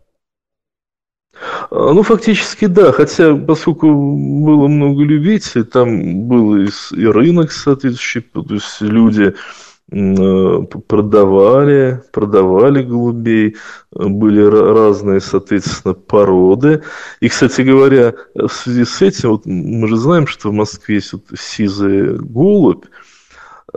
А, 1.70 1.94
ну, 1.94 2.02
фактически 2.02 2.66
да, 2.66 2.92
хотя 2.92 3.36
поскольку 3.36 3.88
было 3.88 4.68
много 4.68 5.04
любителей, 5.04 5.66
там 5.66 6.28
был 6.28 6.56
и, 6.56 6.70
и 6.92 7.06
рынок 7.06 7.52
соответствующий, 7.52 8.22
то 8.22 8.46
есть 8.50 8.82
люди 8.82 9.34
Э, 9.34 9.65
продавали, 9.90 12.02
продавали 12.12 12.82
голубей, 12.82 13.56
были 13.92 14.42
разные, 14.42 15.22
соответственно, 15.22 15.94
породы. 15.94 16.82
И, 17.20 17.30
кстати 17.30 17.62
говоря, 17.62 18.16
в 18.34 18.50
связи 18.50 18.86
с 18.86 19.02
этим, 19.02 19.32
вот 19.32 19.46
мы 19.46 19.88
же 19.88 19.98
знаем, 19.98 20.28
что 20.28 20.50
в 20.50 20.54
Москве 20.54 20.96
есть 20.96 21.14
вот 21.14 21.24
сизый 21.38 22.18
голубь, 22.18 22.86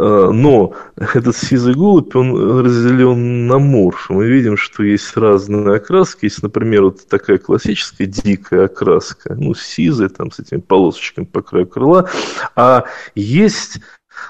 а, 0.00 0.30
но 0.30 0.74
этот 0.96 1.36
сизый 1.36 1.74
голубь, 1.74 2.14
он 2.14 2.60
разделен 2.60 3.46
на 3.46 3.58
морфы. 3.58 4.12
Мы 4.12 4.28
видим, 4.28 4.56
что 4.56 4.84
есть 4.84 5.16
разные 5.16 5.76
окраски. 5.76 6.26
Есть, 6.26 6.42
например, 6.42 6.84
вот 6.84 7.08
такая 7.08 7.38
классическая 7.38 8.06
дикая 8.06 8.66
окраска, 8.66 9.34
ну, 9.34 9.54
сизая, 9.54 10.08
там, 10.08 10.30
с 10.30 10.38
этими 10.38 10.60
полосочками 10.60 11.24
по 11.24 11.42
краю 11.42 11.66
крыла. 11.66 12.08
А 12.54 12.84
есть 13.14 13.80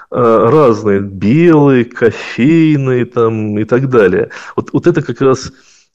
разные, 0.09 1.01
белые, 1.01 1.85
кофейные 1.85 3.05
там 3.05 3.57
и 3.59 3.63
так 3.63 3.89
далее. 3.89 4.31
Вот, 4.55 4.73
вот 4.73 4.87
это 4.87 5.01
как 5.01 5.21
раз 5.21 5.51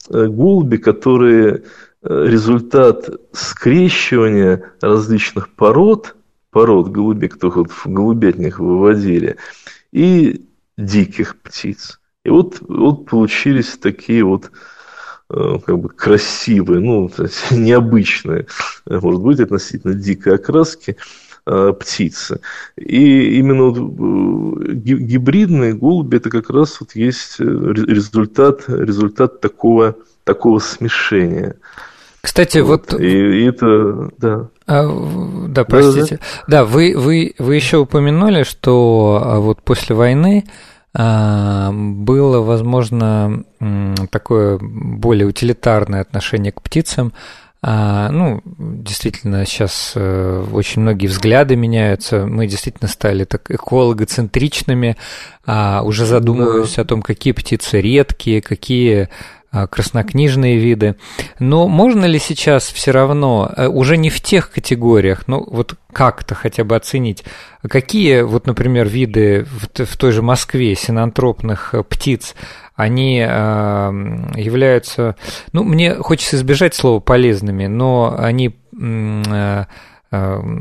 э, 0.09 0.27
голуби, 0.27 0.77
которые 0.77 1.63
э, 2.01 2.25
результат 2.27 3.09
скрещивания 3.33 4.73
различных 4.81 5.49
пород, 5.49 6.15
пород 6.51 6.89
голубей, 6.89 7.29
которых 7.29 7.57
вот 7.57 7.71
в 7.71 7.87
голубятнях 7.87 8.59
выводили, 8.59 9.37
и 9.91 10.45
диких 10.77 11.37
птиц. 11.41 11.99
И 12.23 12.29
вот, 12.29 12.57
вот 12.61 13.05
получились 13.05 13.77
такие 13.77 14.23
вот 14.23 14.51
э, 15.29 15.59
как 15.65 15.77
бы 15.77 15.89
красивые, 15.89 16.79
ну, 16.79 17.11
необычные, 17.51 18.47
может 18.85 19.21
быть, 19.21 19.39
относительно 19.39 19.93
дикой 19.93 20.35
окраски 20.35 20.91
э, 20.91 21.24
птицы. 21.45 22.39
И 22.75 23.37
именно 23.37 23.65
вот 23.65 23.77
э, 23.77 24.73
гибридные 24.73 25.73
голуби 25.73 26.17
это 26.17 26.29
как 26.29 26.49
раз 26.49 26.79
вот 26.79 26.95
есть 26.95 27.39
результат, 27.39 28.63
результат 28.67 29.41
такого, 29.41 29.95
такого 30.23 30.59
смешения. 30.59 31.55
Кстати, 32.25 32.57
вот... 32.57 32.91
вот... 32.91 33.01
И, 33.01 33.41
и 33.41 33.45
это, 33.45 34.09
да. 34.17 34.47
А, 34.65 34.87
да, 35.47 35.63
простите. 35.63 36.19
Да, 36.47 36.61
да, 36.61 36.65
вы, 36.65 36.95
вы, 36.97 37.35
вы 37.37 37.55
еще 37.55 37.77
упомянули, 37.77 38.41
что 38.41 39.21
а, 39.23 39.39
вот 39.39 39.61
после 39.61 39.95
войны 39.95 40.45
а, 40.95 41.71
было, 41.71 42.39
возможно, 42.41 43.43
такое 44.09 44.57
более 44.59 45.27
утилитарное 45.27 46.01
отношение 46.01 46.51
к 46.51 46.63
птицам. 46.63 47.13
А, 47.67 48.09
ну, 48.11 48.43
действительно, 48.45 49.43
сейчас 49.43 49.93
э, 49.95 50.45
очень 50.51 50.83
многие 50.83 51.07
взгляды 51.07 51.55
меняются. 51.55 52.27
Мы 52.27 52.45
действительно 52.45 52.87
стали 52.87 53.23
так 53.23 53.49
экологоцентричными, 53.49 54.97
а, 55.47 55.81
уже 55.83 56.05
задумываясь 56.05 56.75
да. 56.75 56.83
о 56.83 56.85
том, 56.85 57.01
какие 57.01 57.33
птицы 57.33 57.81
редкие, 57.81 58.43
какие 58.43 59.09
а, 59.51 59.65
краснокнижные 59.65 60.59
виды. 60.59 60.95
Но 61.39 61.67
можно 61.67 62.05
ли 62.05 62.19
сейчас 62.19 62.71
все 62.71 62.91
равно, 62.91 63.51
э, 63.57 63.67
уже 63.67 63.97
не 63.97 64.11
в 64.11 64.21
тех 64.21 64.51
категориях, 64.51 65.27
но 65.27 65.43
вот 65.43 65.73
как-то 65.91 66.35
хотя 66.35 66.63
бы 66.65 66.75
оценить, 66.75 67.23
какие, 67.67 68.21
вот, 68.21 68.45
например, 68.45 68.87
виды 68.87 69.47
в, 69.49 69.97
той 69.97 70.11
же 70.11 70.21
Москве 70.21 70.75
синантропных 70.75 71.73
птиц, 71.89 72.35
они 72.75 73.19
э, 73.19 73.25
являются, 74.35 75.15
ну, 75.53 75.63
мне 75.63 75.95
хочется 75.95 76.35
избежать 76.35 76.75
слова 76.75 76.99
полезными, 76.99 77.67
но 77.67 78.15
они 78.17 78.55
э, 78.77 79.65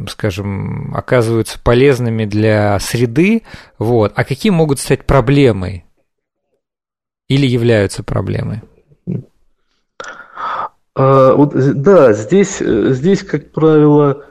скажем, 0.09 0.95
оказываются 0.95 1.59
полезными 1.59 2.25
для 2.25 2.79
среды, 2.79 3.43
вот, 3.79 4.13
а 4.15 4.25
какие 4.25 4.51
могут 4.51 4.79
стать 4.81 5.05
проблемой 5.05 5.85
или 7.29 7.47
являются 7.47 8.03
проблемой? 8.03 8.63
А, 10.95 11.35
вот, 11.35 11.53
да, 11.55 12.13
здесь, 12.13 12.59
здесь, 12.59 13.23
как 13.23 13.53
правило, 13.53 14.27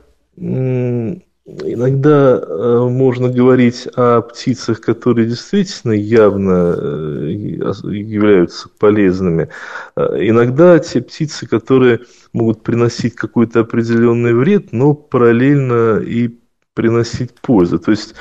иногда 1.46 2.39
э, 2.39 2.88
можно 2.89 3.30
говорить 3.30 3.88
о 3.96 4.22
птицах, 4.22 4.82
которые 4.82 5.28
действительно 5.28 5.91
явно 5.91 6.76
э, 6.78 7.30
являются 7.32 8.70
полезными. 8.80 9.50
А, 9.96 10.16
иногда 10.18 10.80
те 10.80 11.02
птицы, 11.02 11.48
которые 11.48 12.02
могут 12.32 12.64
приносить 12.64 13.16
какой-то 13.16 13.62
определенный 13.62 14.34
вред, 14.34 14.72
но 14.72 14.94
параллельно 14.94 16.00
и 16.00 16.39
приносить 16.74 17.34
пользу. 17.41 17.78
То 17.80 17.91
есть 17.91 18.16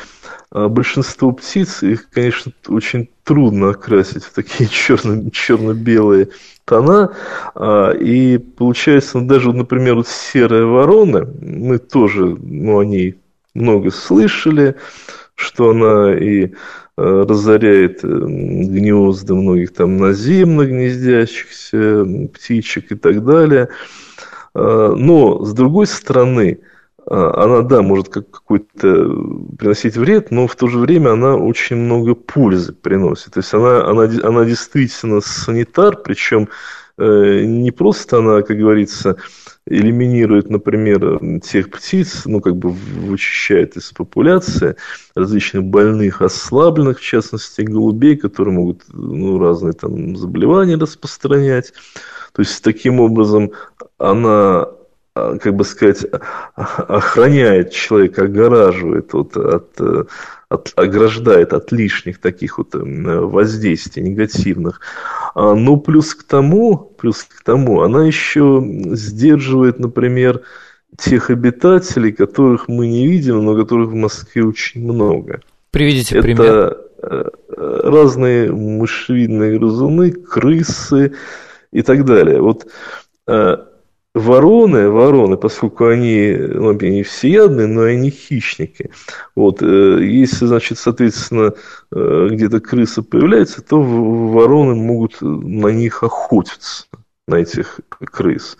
а 0.54 0.68
большинство 0.68 1.32
птиц, 1.32 1.82
их, 1.82 2.10
конечно, 2.10 2.52
очень 2.68 3.08
трудно 3.24 3.70
окрасить 3.70 4.24
в 4.24 4.34
такие 4.34 4.68
черно- 4.70 5.30
черно-белые 5.30 6.28
тона. 6.66 7.14
А, 7.54 7.92
и 7.92 8.36
получается, 8.36 9.18
ну, 9.18 9.26
даже, 9.26 9.50
например, 9.52 9.94
вот 9.96 10.08
серая 10.08 10.64
ворона, 10.64 11.26
мы 11.40 11.78
тоже 11.78 12.36
ну, 12.38 12.78
о 12.78 12.84
ней 12.84 13.18
много 13.54 13.90
слышали, 13.90 14.76
что 15.36 15.70
она 15.70 16.14
и 16.14 16.52
а, 16.98 17.24
разоряет 17.26 18.04
э, 18.04 18.06
гнезда 18.06 19.34
многих 19.34 19.72
там 19.72 19.96
наземных 19.96 20.68
гнездящихся 20.68 22.04
птичек 22.34 22.92
и 22.92 22.94
так 22.94 23.24
далее. 23.24 23.68
Но, 24.54 25.42
с 25.46 25.54
другой 25.54 25.86
стороны, 25.86 26.58
а, 26.60 26.71
она, 27.06 27.62
да, 27.62 27.82
может 27.82 28.08
как 28.08 28.30
какой-то 28.30 29.08
приносить 29.58 29.96
вред, 29.96 30.30
но 30.30 30.46
в 30.46 30.54
то 30.56 30.68
же 30.68 30.78
время 30.78 31.10
она 31.10 31.36
очень 31.36 31.76
много 31.76 32.14
пользы 32.14 32.72
приносит. 32.72 33.34
То 33.34 33.40
есть 33.40 33.52
она, 33.52 33.84
она, 33.84 34.04
она 34.22 34.44
действительно 34.44 35.20
санитар, 35.20 35.96
причем 35.96 36.48
э, 36.98 37.44
не 37.44 37.72
просто 37.72 38.18
она, 38.18 38.42
как 38.42 38.56
говорится, 38.56 39.16
элиминирует, 39.66 40.50
например, 40.50 41.40
тех 41.40 41.70
птиц, 41.70 42.22
ну, 42.24 42.40
как 42.40 42.56
бы 42.56 42.70
вычищает 42.70 43.76
из 43.76 43.92
популяции 43.92 44.76
различных 45.14 45.64
больных, 45.64 46.20
ослабленных, 46.20 46.98
в 46.98 47.02
частности, 47.02 47.62
голубей, 47.62 48.16
которые 48.16 48.54
могут 48.54 48.82
ну, 48.88 49.38
разные 49.38 49.72
там 49.72 50.16
заболевания 50.16 50.76
распространять. 50.76 51.72
То 52.32 52.42
есть, 52.42 52.62
таким 52.62 52.98
образом, 52.98 53.52
она 53.98 54.62
а, 54.62 54.81
как 55.14 55.54
бы 55.54 55.64
сказать, 55.64 56.06
охраняет 56.54 57.72
человека, 57.72 58.24
огораживает 58.24 59.12
вот 59.12 59.36
от, 59.36 59.80
от, 60.48 60.72
ограждает 60.76 61.52
от 61.52 61.72
лишних 61.72 62.18
таких 62.18 62.58
вот 62.58 62.70
воздействий 62.72 64.02
негативных. 64.02 64.80
А, 65.34 65.54
но 65.54 65.76
плюс 65.76 66.14
к 66.14 66.22
тому, 66.22 66.76
плюс 66.76 67.24
к 67.24 67.42
тому, 67.44 67.82
она 67.82 68.06
еще 68.06 68.62
сдерживает, 68.92 69.78
например, 69.78 70.42
тех 70.96 71.30
обитателей, 71.30 72.12
которых 72.12 72.68
мы 72.68 72.86
не 72.86 73.06
видим, 73.06 73.44
но 73.44 73.56
которых 73.56 73.90
в 73.90 73.94
Москве 73.94 74.44
очень 74.44 74.82
много. 74.82 75.40
Приведите 75.70 76.16
Это 76.16 76.22
пример. 76.22 76.76
Э, 77.02 77.28
разные 77.56 78.52
мышевидные 78.52 79.58
грызуны, 79.58 80.12
крысы 80.12 81.14
и 81.72 81.82
так 81.82 82.04
далее. 82.04 82.40
Вот 82.40 82.66
э, 83.26 83.56
Вороны, 84.14 84.90
вороны, 84.90 85.38
поскольку 85.38 85.86
они, 85.86 86.36
ну, 86.36 86.70
они 86.70 87.02
всеядные, 87.02 87.66
но 87.66 87.82
они 87.84 88.10
хищники. 88.10 88.90
Вот, 89.34 89.62
э, 89.62 90.04
если, 90.04 90.44
значит, 90.44 90.78
соответственно, 90.78 91.54
э, 91.90 92.28
где-то 92.30 92.60
крыса 92.60 93.02
появляется, 93.02 93.62
то 93.62 93.80
вороны 93.80 94.74
могут 94.74 95.22
на 95.22 95.68
них 95.68 96.02
охотиться, 96.02 96.84
на 97.26 97.36
этих 97.36 97.80
крыс. 97.88 98.58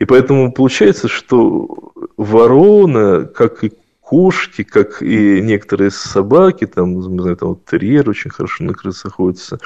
И 0.00 0.06
поэтому 0.06 0.52
получается, 0.52 1.06
что 1.06 1.92
ворона, 2.16 3.26
как 3.26 3.62
и 3.62 3.72
кошки, 4.00 4.64
как 4.64 5.02
и 5.02 5.40
некоторые 5.40 5.92
собаки, 5.92 6.66
там, 6.66 6.94
мы 6.94 7.02
знаем, 7.02 7.36
там 7.36 7.48
вот 7.50 7.64
терьер 7.64 8.08
очень 8.10 8.30
хорошо 8.30 8.64
на 8.64 8.74
крысах 8.74 9.12
охотится, 9.12 9.58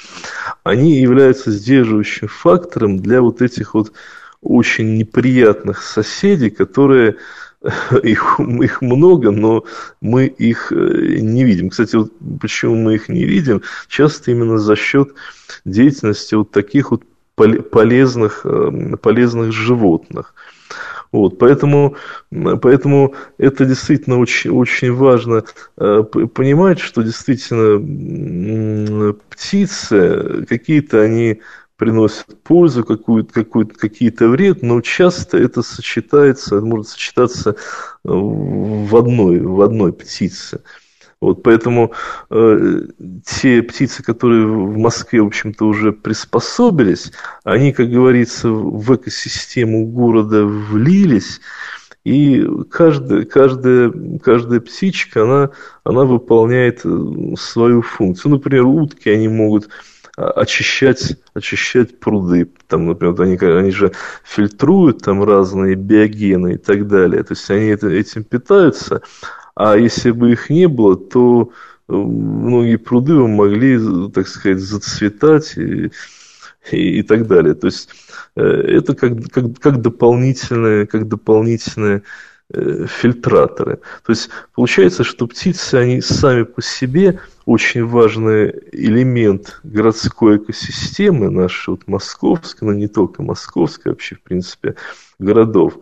они 0.65 0.93
являются 0.93 1.51
сдерживающим 1.51 2.29
фактором 2.29 2.99
для 2.99 3.23
вот 3.23 3.43
этих 3.43 3.75
вот 3.75 3.93
очень 4.43 4.97
неприятных 4.97 5.83
соседей, 5.83 6.51
которые 6.51 7.17
их, 8.03 8.41
их 8.41 8.83
много, 8.83 9.31
но 9.31 9.65
мы 10.01 10.27
их 10.27 10.73
э, 10.73 11.19
не 11.21 11.45
видим. 11.45 11.71
Кстати, 11.71 11.97
вот 11.97 12.13
почему 12.41 12.77
мы 12.77 12.95
их 12.95 13.09
не 13.09 13.25
видим? 13.25 13.63
Часто 13.89 14.31
именно 14.31 14.59
за 14.59 14.77
счет 14.77 15.15
деятельности 15.65 16.35
вот 16.35 16.51
таких 16.51 16.91
вот 16.91 17.03
полезных, 17.35 18.43
э, 18.45 18.97
полезных 19.01 19.53
животных. 19.53 20.35
Вот, 21.11 21.39
поэтому, 21.39 21.97
поэтому 22.31 23.15
это 23.39 23.65
действительно 23.65 24.19
очень, 24.19 24.51
очень 24.51 24.93
важно 24.93 25.43
э, 25.79 26.03
понимать, 26.03 26.81
что 26.81 27.03
действительно 27.03 29.15
птицы, 29.31 30.45
какие-то 30.47 31.01
они 31.01 31.41
приносит 31.79 32.43
пользу, 32.43 32.85
какую-то, 32.85 33.33
какую 33.33 33.69
какие-то 33.69 34.29
вред, 34.29 34.63
но 34.63 34.81
часто 34.81 35.39
это 35.39 35.63
сочетается, 35.63 36.61
может 36.61 36.89
сочетаться 36.89 37.51
э, 37.51 37.55
в 38.05 38.97
одной, 38.97 39.41
в 39.41 39.63
одной 39.63 39.93
птице. 39.93 40.61
Вот, 41.21 41.43
поэтому 41.43 41.93
э, 42.31 42.81
те 43.25 43.63
птицы, 43.63 44.03
которые 44.03 44.47
в 44.47 44.77
Москве, 44.77 45.23
в 45.23 45.27
общем-то, 45.27 45.67
уже 45.67 45.93
приспособились, 45.93 47.13
они, 47.45 47.73
как 47.73 47.91
говорится, 47.91 48.51
в 48.51 48.95
экосистему 48.95 49.87
города 49.87 50.45
влились, 50.45 51.41
И 52.05 52.45
каждая, 52.71 53.25
каждая, 53.25 53.93
каждая 54.23 54.61
птичка, 54.61 55.25
она, 55.25 55.51
она 55.85 56.05
выполняет 56.05 56.81
э, 56.85 57.35
свою 57.39 57.83
функцию. 57.83 58.33
Например, 58.33 58.67
утки, 58.67 59.09
они 59.11 59.29
могут 59.29 59.69
очищать, 60.19 61.17
очищать 61.35 62.01
пруды. 62.01 62.51
Там, 62.67 62.87
например, 62.87 63.21
они, 63.21 63.37
они 63.37 63.71
же 63.71 63.93
фильтруют 64.25 65.03
там 65.03 65.23
разные 65.23 65.77
биогены 65.77 66.55
и 66.55 66.59
так 66.59 66.89
далее. 66.89 67.23
То 67.23 67.33
есть 67.33 67.49
они 67.51 67.71
этим 67.71 68.25
питаются. 68.25 69.03
А 69.55 69.77
если 69.77 70.11
бы 70.11 70.33
их 70.33 70.51
не 70.51 70.67
было, 70.67 70.97
то 70.97 71.51
многие 71.87 72.77
пруды 72.77 73.15
бы 73.15 73.29
могли, 73.29 73.79
так 74.11 74.27
сказать, 74.27 74.59
зацветать 74.59 75.57
и, 75.57 75.91
и, 76.73 76.99
и 76.99 77.03
так 77.03 77.27
далее. 77.27 77.55
То 77.55 77.69
есть 77.69 77.89
э, 78.37 78.43
это 78.43 78.95
как, 78.95 79.13
как, 79.31 79.59
как 79.61 79.81
дополнительные, 79.81 80.87
как 80.87 81.07
дополнительные 81.07 82.03
э, 82.53 82.87
фильтраторы. 82.89 83.77
То 84.05 84.11
есть 84.11 84.31
получается, 84.55 85.05
что 85.05 85.29
птицы, 85.29 85.77
они 85.77 86.01
сами 86.01 86.43
по 86.43 86.61
себе 86.61 87.21
очень 87.49 87.87
важный 87.87 88.53
элемент 88.73 89.61
городской 89.63 90.37
экосистемы 90.37 91.31
нашей, 91.31 91.71
вот 91.71 91.89
московской, 91.89 92.69
но 92.69 92.75
не 92.75 92.89
только 92.89 93.23
московской, 93.23 93.93
вообще, 93.93 94.17
в 94.17 94.21
принципе, 94.21 94.75
городов. 95.19 95.79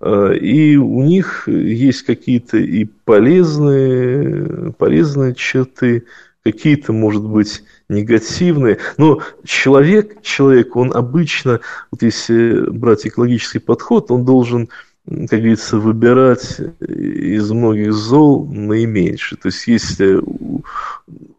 Э, 0.00 0.36
и 0.36 0.76
у 0.76 1.02
них 1.02 1.48
есть 1.48 2.02
какие-то 2.02 2.58
и 2.58 2.84
полезные, 2.84 4.72
полезные 4.78 5.34
черты, 5.34 6.04
какие-то, 6.44 6.92
может 6.92 7.24
быть, 7.24 7.64
негативные. 7.88 8.78
Но 8.96 9.22
человек, 9.44 10.22
человек, 10.22 10.76
он 10.76 10.94
обычно, 10.94 11.58
вот 11.90 12.02
если 12.02 12.70
брать 12.70 13.08
экологический 13.08 13.58
подход, 13.58 14.12
он 14.12 14.24
должен 14.24 14.68
как 15.04 15.40
говорится, 15.40 15.78
выбирать 15.78 16.60
из 16.80 17.50
многих 17.50 17.92
зол 17.92 18.46
наименьшее. 18.46 19.36
То 19.36 19.48
есть, 19.48 19.66
если 19.66 20.14
у, 20.14 20.62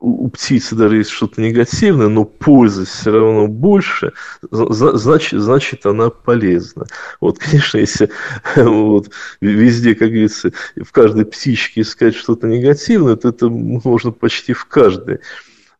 у 0.01 0.29
птицы 0.29 0.75
даже 0.75 0.97
есть 0.97 1.11
что-то 1.11 1.39
негативное, 1.39 2.09
но 2.09 2.25
пользы 2.25 2.85
все 2.85 3.11
равно 3.11 3.47
больше, 3.47 4.11
значит, 4.51 5.39
значит 5.39 5.85
она 5.85 6.09
полезна. 6.09 6.87
Вот, 7.21 7.39
конечно, 7.51 7.77
если 7.77 8.09
вот, 8.57 9.11
везде, 9.39 9.95
как 9.95 10.09
говорится, 10.09 10.51
в 10.75 10.91
каждой 10.91 11.25
птичке 11.25 11.81
искать 11.81 12.15
что-то 12.15 12.47
негативное, 12.47 13.15
то 13.15 13.29
это 13.29 13.47
можно 13.47 14.11
почти 14.11 14.51
в 14.51 14.65
каждой 14.65 15.21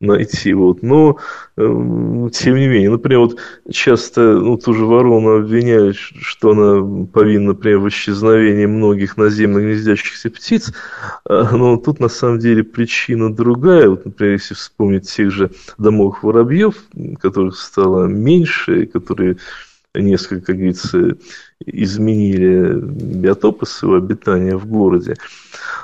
найти. 0.04 0.54
Вот. 0.54 0.84
Но, 0.84 1.18
э, 1.58 1.62
тем 2.34 2.56
не 2.56 2.68
менее, 2.68 2.89
например, 2.89 3.20
вот 3.20 3.39
часто 3.72 4.39
ну, 4.39 4.58
ту 4.58 4.74
же 4.74 4.86
ворону 4.86 5.38
обвиняют, 5.38 5.95
что 5.95 6.51
она 6.51 7.06
повинна, 7.06 7.54
например, 7.54 7.80
в 7.80 7.89
исчезновении 7.89 8.66
многих 8.66 9.18
наземных 9.18 9.64
гнездящихся 9.64 10.30
птиц, 10.30 10.74
а, 11.26 11.56
но 11.56 11.78
тут 11.78 11.99
на 11.99 12.10
самом 12.10 12.39
деле 12.39 12.64
причина 12.64 13.34
другая. 13.34 13.89
Вот, 13.89 14.06
например, 14.06 14.34
если 14.34 14.54
вспомнить 14.54 15.10
тех 15.10 15.32
же 15.32 15.51
домовых 15.78 16.24
воробьев, 16.24 16.76
которых 17.20 17.58
стало 17.58 18.06
меньше, 18.06 18.86
которые 18.86 19.38
несколько, 19.95 20.47
как 20.47 20.56
говорится, 20.56 21.18
изменили 21.66 22.80
биотопы 22.80 23.66
своего 23.66 23.97
обитания 23.97 24.58
в 24.58 24.66
городе, 24.66 25.16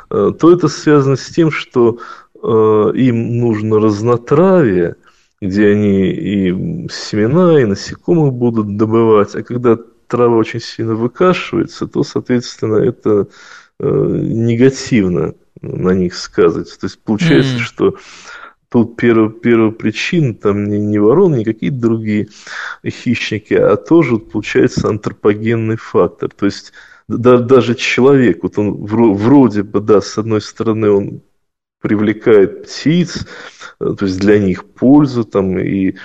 э, 0.10 0.32
то 0.40 0.52
это 0.52 0.68
связано 0.68 1.16
с 1.16 1.28
тем, 1.28 1.52
что 1.52 2.00
им 2.44 3.38
нужно 3.38 3.80
разнотравие, 3.80 4.96
где 5.42 5.70
они 5.70 6.12
и 6.12 6.52
семена, 6.90 7.62
и 7.62 7.66
насекомых 7.66 8.34
будут 8.34 8.78
добывать, 8.78 9.36
а 9.36 9.44
когда 9.44 9.78
трава 10.08 10.36
очень 10.36 10.60
сильно 10.60 10.96
выкашивается, 10.96 11.88
то, 11.88 12.04
соответственно, 12.04 12.76
это 12.76 13.28
э, 13.80 13.86
негативно 13.86 15.36
на 15.62 15.92
них 15.92 16.16
сказывается. 16.16 16.80
То 16.80 16.88
есть 16.88 17.00
получается, 17.00 17.58
mm. 17.58 17.60
что 17.60 17.96
тут 18.70 18.98
первая, 18.98 19.72
причина, 19.72 20.34
там 20.34 20.66
не, 20.66 20.80
не 20.80 21.00
вороны, 21.00 21.38
не 21.38 21.46
какие-то 21.46 21.78
другие 21.78 22.30
хищники, 22.86 23.54
а 23.54 23.76
тоже 23.78 24.18
получается 24.18 24.90
антропогенный 24.90 25.78
фактор. 25.78 26.30
То 26.30 26.46
есть 26.46 26.74
да, 27.08 27.38
даже 27.38 27.74
человек, 27.76 28.44
вот 28.44 28.58
он 28.60 28.86
вроде 28.86 29.64
бы, 29.64 29.80
да, 29.80 30.00
с 30.00 30.18
одной 30.18 30.42
стороны, 30.42 30.92
он 30.92 31.22
привлекает 31.82 32.64
птиц, 32.64 33.26
э, 33.80 33.94
то 33.98 34.06
есть 34.06 34.20
для 34.20 34.40
них 34.40 34.66
пользу 34.66 35.24
там, 35.24 35.58
и, 35.60 35.96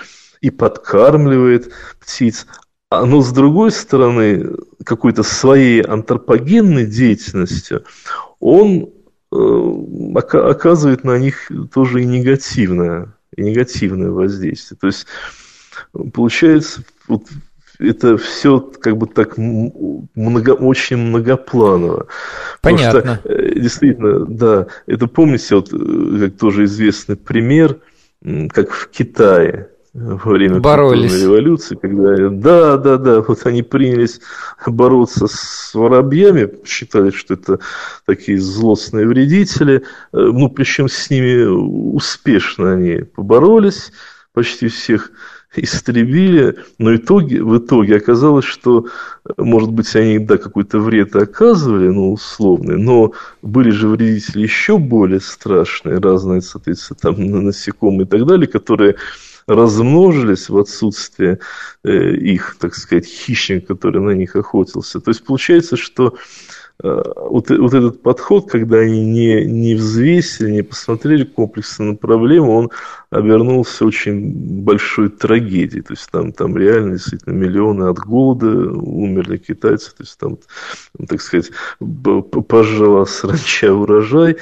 и 0.40 0.50
подкармливает 0.50 1.72
птиц. 2.00 2.46
А, 2.90 3.06
но 3.06 3.22
с 3.22 3.32
другой 3.32 3.72
стороны, 3.72 4.50
какой-то 4.84 5.22
своей 5.22 5.80
антропогенной 5.82 6.86
деятельностью 6.86 7.84
он 8.40 8.90
э, 9.32 9.36
оказывает 10.32 11.04
на 11.04 11.18
них 11.18 11.50
тоже 11.72 12.02
и 12.02 12.06
негативное, 12.06 13.14
и 13.36 13.42
негативное 13.42 14.10
воздействие. 14.10 14.78
То 14.80 14.86
есть 14.86 15.06
получается, 16.12 16.84
вот 17.08 17.24
это 17.78 18.16
все 18.16 18.60
как 18.60 18.96
бы 18.96 19.06
так 19.06 19.36
много, 19.36 20.50
очень 20.50 20.96
многопланово. 20.96 22.06
Понятно. 22.60 23.20
Что, 23.22 23.32
э, 23.32 23.58
действительно, 23.58 24.24
да, 24.26 24.66
это 24.86 25.06
помните, 25.06 25.56
вот 25.56 25.72
э, 25.72 26.18
как 26.20 26.38
тоже 26.38 26.64
известный 26.64 27.16
пример, 27.16 27.78
как 28.52 28.70
в 28.70 28.88
Китае 28.88 29.68
во 29.94 30.16
время 30.32 30.58
Боролись. 30.58 31.22
революции, 31.22 31.76
когда 31.76 32.28
да, 32.28 32.76
да, 32.78 32.96
да, 32.96 33.20
вот 33.20 33.46
они 33.46 33.62
принялись 33.62 34.20
бороться 34.66 35.28
с 35.28 35.72
воробьями, 35.72 36.50
считали, 36.64 37.10
что 37.10 37.34
это 37.34 37.60
такие 38.04 38.38
злостные 38.40 39.06
вредители, 39.06 39.76
э, 39.76 39.82
ну 40.12 40.50
причем 40.50 40.88
с 40.88 41.10
ними 41.10 41.44
успешно 41.44 42.72
они 42.72 43.04
поборолись, 43.04 43.92
почти 44.32 44.66
всех 44.66 45.12
истребили, 45.60 46.56
но 46.78 46.96
итоге, 46.96 47.42
в 47.42 47.58
итоге 47.58 47.96
оказалось, 47.96 48.44
что, 48.44 48.86
может 49.36 49.70
быть, 49.70 49.94
они, 49.96 50.18
да, 50.18 50.38
какой-то 50.38 50.78
вред 50.78 51.14
оказывали, 51.16 51.88
ну, 51.88 52.12
условный, 52.12 52.76
но 52.76 53.12
были 53.42 53.70
же 53.70 53.88
вредители 53.88 54.42
еще 54.42 54.78
более 54.78 55.20
страшные, 55.20 55.98
разные, 55.98 56.40
соответственно, 56.42 56.98
там, 57.00 57.44
насекомые 57.44 58.06
и 58.06 58.08
так 58.08 58.26
далее, 58.26 58.46
которые 58.46 58.96
размножились 59.46 60.48
в 60.48 60.56
отсутствие 60.58 61.38
э, 61.84 62.14
их, 62.14 62.56
так 62.58 62.74
сказать, 62.74 63.06
хищника, 63.06 63.74
который 63.74 64.00
на 64.00 64.12
них 64.12 64.36
охотился. 64.36 65.00
То 65.00 65.10
есть 65.10 65.24
получается, 65.24 65.76
что 65.76 66.14
Э, 66.82 67.02
вот, 67.16 67.50
вот 67.50 67.74
этот 67.74 68.02
подход, 68.02 68.50
когда 68.50 68.78
они 68.78 69.04
не, 69.04 69.44
не 69.44 69.74
взвесили, 69.74 70.50
не 70.50 70.62
посмотрели 70.62 71.24
комплексно 71.24 71.84
на 71.86 71.94
проблему, 71.94 72.56
он 72.56 72.70
обернулся 73.14 73.86
очень 73.86 74.32
большой 74.62 75.08
трагедией. 75.08 75.82
То 75.82 75.92
есть 75.92 76.10
там, 76.10 76.32
там 76.32 76.56
реально 76.56 76.92
действительно 76.94 77.34
миллионы 77.34 77.84
от 77.84 77.98
голода 77.98 78.46
умерли 78.46 79.36
китайцы. 79.36 79.90
То 79.90 80.02
есть 80.02 80.18
там, 80.18 80.38
так 81.08 81.20
сказать, 81.20 81.50
пожала 82.48 83.04
сранча 83.04 83.72
урожай 83.72 84.36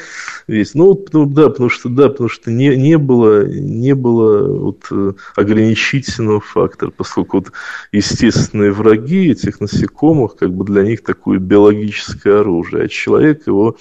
весь. 0.46 0.74
Ну, 0.74 1.04
ну 1.12 1.26
да, 1.26 1.50
потому 1.50 1.68
что 1.68 1.90
да, 1.90 2.08
потому 2.08 2.30
что 2.30 2.50
не, 2.50 2.74
не 2.76 2.96
было, 2.96 3.46
не 3.46 3.94
было 3.94 4.46
вот 4.46 4.86
э, 4.90 5.12
ограничительного 5.36 6.40
фактора, 6.40 6.90
поскольку 6.96 7.38
вот 7.38 7.52
естественные 7.92 8.72
враги 8.72 9.30
этих 9.30 9.60
насекомых, 9.60 10.36
как 10.36 10.52
бы 10.52 10.64
для 10.64 10.82
них 10.82 11.02
такое 11.02 11.38
биологическое 11.38 12.40
оружие, 12.40 12.84
а 12.84 12.88
человек 12.88 13.46
его 13.46 13.76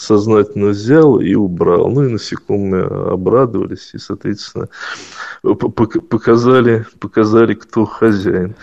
сознательно 0.00 0.68
взял 0.68 1.20
и 1.20 1.34
убрал. 1.34 1.88
Ну 1.88 2.04
и 2.04 2.12
насекомые 2.12 2.84
обрадовались 2.84 3.90
и, 3.94 3.98
соответственно, 3.98 4.68
показали, 5.42 6.86
показали 6.98 7.54
кто 7.54 7.84
хозяин. 7.84 8.54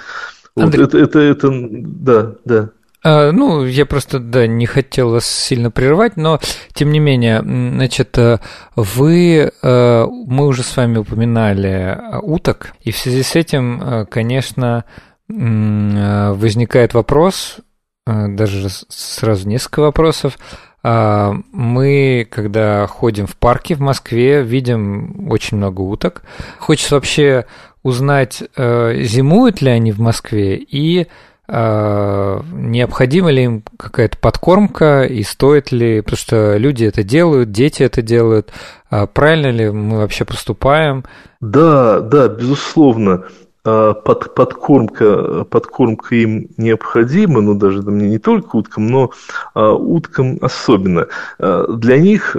Андрей... 0.56 0.84
Вот 0.84 0.94
это, 0.94 0.98
это, 0.98 1.20
это, 1.20 1.50
да, 1.52 2.36
да. 2.46 2.70
А, 3.04 3.32
ну, 3.32 3.64
я 3.64 3.86
просто, 3.86 4.20
да, 4.20 4.48
не 4.48 4.66
хотел 4.66 5.12
вас 5.12 5.26
сильно 5.26 5.72
прерывать, 5.72 6.18
но, 6.18 6.40
тем 6.74 6.92
не 6.92 7.00
менее, 7.00 7.42
значит, 7.42 8.18
э, 8.18 8.40
вы, 8.76 9.52
э, 9.62 10.06
мы 10.06 10.48
уже 10.48 10.64
с 10.64 10.76
вами 10.76 10.98
упоминали 10.98 11.98
уток, 12.22 12.74
и 12.82 12.92
в 12.92 12.98
связи 12.98 13.24
с 13.24 13.36
этим, 13.36 13.82
э, 13.82 14.06
конечно, 14.08 14.84
возникает 15.30 16.94
вопрос, 16.94 17.58
даже 18.06 18.70
сразу 18.70 19.46
несколько 19.46 19.82
вопросов, 19.82 20.38
мы, 20.84 22.28
когда 22.30 22.88
ходим 22.88 23.28
в 23.28 23.36
парке 23.36 23.76
в 23.76 23.82
Москве, 23.82 24.42
видим 24.42 25.30
очень 25.30 25.58
много 25.58 25.82
уток. 25.82 26.24
Хочется 26.60 26.96
вообще 26.96 27.46
узнать, 27.84 28.44
зимуют 28.56 29.62
ли 29.62 29.70
они 29.70 29.92
в 29.92 30.00
Москве 30.00 30.56
и 30.56 31.08
а, 31.50 32.42
необходима 32.52 33.32
ли 33.32 33.44
им 33.44 33.64
какая-то 33.78 34.18
подкормка 34.18 35.04
и 35.04 35.24
стоит 35.24 35.72
ли, 35.72 36.02
потому 36.02 36.18
что 36.18 36.58
люди 36.58 36.84
это 36.84 37.04
делают, 37.04 37.52
дети 37.52 37.84
это 37.84 38.02
делают, 38.02 38.52
а 38.90 39.08
правильно 39.08 39.48
ли 39.48 39.70
мы 39.70 40.00
вообще 40.00 40.26
поступаем? 40.26 41.06
Да, 41.40 42.02
да, 42.02 42.28
безусловно. 42.28 43.24
А, 43.70 43.94
под, 43.94 44.34
подкормка, 44.34 45.44
подкормка 45.44 46.16
им 46.16 46.48
необходима, 46.56 47.42
ну 47.42 47.54
даже 47.54 47.82
да, 47.82 47.92
не 47.92 48.18
только 48.18 48.56
уткам, 48.56 48.88
но 48.88 49.12
а, 49.54 49.74
уткам 49.74 50.38
особенно. 50.40 51.08
А, 51.38 51.68
для 51.68 51.98
них, 51.98 52.38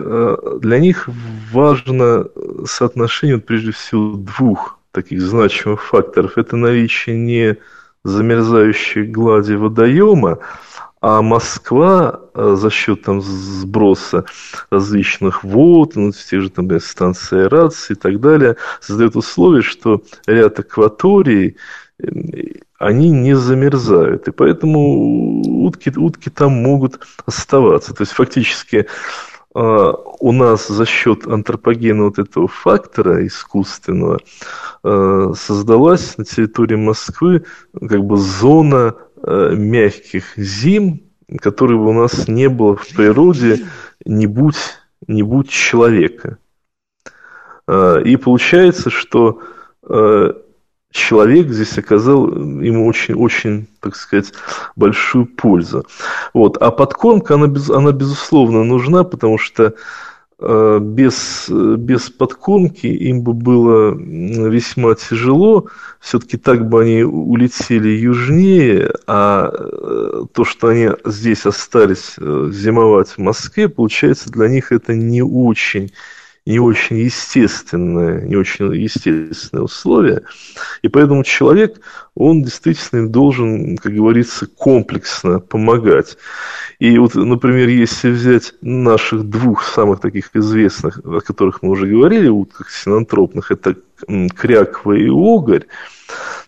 для 0.60 0.78
них 0.78 1.06
важно 1.52 2.26
соотношение, 2.64 3.36
вот, 3.36 3.44
прежде 3.44 3.72
всего, 3.72 4.14
двух 4.14 4.78
таких 4.90 5.20
значимых 5.20 5.82
факторов. 5.84 6.38
Это 6.38 6.56
наличие 6.56 7.18
не 7.18 7.58
замерзающей 8.04 9.02
глади 9.02 9.52
водоема, 9.52 10.38
а 11.00 11.22
Москва 11.22 12.20
э, 12.34 12.54
за 12.56 12.70
счет 12.70 13.02
там 13.02 13.20
сброса 13.20 14.24
различных 14.70 15.44
вод, 15.44 15.96
ну, 15.96 16.12
тех 16.12 16.42
же 16.42 16.50
там 16.50 16.68
станций 16.80 17.44
аэрации 17.44 17.94
и 17.94 17.96
так 17.96 18.20
далее, 18.20 18.56
создает 18.80 19.16
условия, 19.16 19.62
что 19.62 20.02
ряд 20.26 20.58
акваторий 20.58 21.56
они 22.78 23.10
не 23.10 23.34
замерзают, 23.34 24.28
и 24.28 24.30
поэтому 24.30 25.66
утки, 25.66 25.92
утки 25.96 26.30
там 26.30 26.52
могут 26.52 27.00
оставаться. 27.26 27.92
То 27.92 28.02
есть 28.02 28.12
фактически 28.12 28.86
э, 29.54 29.92
у 30.20 30.32
нас 30.32 30.68
за 30.68 30.86
счет 30.86 31.26
антропогена 31.26 32.04
вот 32.04 32.20
этого 32.20 32.46
фактора 32.46 33.26
искусственного 33.26 34.20
э, 34.84 35.32
создалась 35.36 36.16
на 36.18 36.24
территории 36.24 36.76
Москвы 36.76 37.44
как 37.72 38.04
бы 38.04 38.16
зона 38.16 38.94
Э, 38.94 39.07
мягких 39.24 40.36
зим, 40.36 41.02
которые 41.40 41.78
бы 41.78 41.88
у 41.88 41.92
нас 41.92 42.28
не 42.28 42.48
было 42.48 42.76
в 42.76 42.88
природе, 42.88 43.66
не 44.04 44.26
будь, 44.26 44.56
не 45.06 45.22
будь 45.22 45.50
человека. 45.50 46.38
Э, 47.66 48.00
и 48.02 48.16
получается, 48.16 48.90
что 48.90 49.42
э, 49.88 50.32
человек 50.90 51.48
здесь 51.50 51.76
оказал 51.78 52.28
ему 52.28 52.86
очень, 52.86 53.14
очень, 53.14 53.68
так 53.80 53.94
сказать, 53.96 54.32
большую 54.74 55.26
пользу. 55.26 55.86
Вот. 56.32 56.56
А 56.56 56.70
подкормка, 56.70 57.34
она, 57.34 57.46
без, 57.46 57.68
она 57.70 57.92
безусловно 57.92 58.64
нужна, 58.64 59.04
потому 59.04 59.38
что 59.38 59.64
Э, 59.64 59.74
без, 60.40 61.48
без 61.48 62.10
подкормки 62.10 62.86
им 62.86 63.22
бы 63.22 63.32
было 63.32 63.92
весьма 63.92 64.94
тяжело. 64.94 65.66
Все-таки 66.00 66.36
так 66.36 66.68
бы 66.68 66.82
они 66.82 67.02
улетели 67.02 67.88
южнее, 67.88 68.92
а 69.08 69.50
э, 69.52 70.24
то, 70.32 70.44
что 70.44 70.68
они 70.68 70.90
здесь 71.04 71.44
остались 71.44 72.14
э, 72.18 72.50
зимовать 72.52 73.08
в 73.08 73.18
Москве, 73.18 73.68
получается, 73.68 74.30
для 74.30 74.48
них 74.48 74.70
это 74.70 74.94
не 74.94 75.22
очень 75.22 75.90
не 76.48 76.60
очень 76.60 77.00
естественное, 77.00 78.22
не 78.22 78.34
очень 78.34 78.74
естественное 78.74 79.64
условие. 79.64 80.22
И 80.80 80.88
поэтому 80.88 81.22
человек, 81.22 81.78
он 82.14 82.42
действительно 82.42 83.06
должен, 83.06 83.76
как 83.76 83.92
говорится, 83.92 84.46
комплексно 84.46 85.40
помогать. 85.40 86.16
И 86.78 86.96
вот, 86.96 87.14
например, 87.16 87.68
если 87.68 88.10
взять 88.10 88.54
наших 88.62 89.24
двух 89.24 89.62
самых 89.62 90.00
таких 90.00 90.34
известных, 90.34 91.00
о 91.04 91.20
которых 91.20 91.62
мы 91.62 91.68
уже 91.68 91.86
говорили, 91.86 92.28
утках 92.28 92.70
синантропных, 92.70 93.50
это 93.50 93.76
кряква 94.34 94.92
и 94.92 95.08
угорь, 95.10 95.66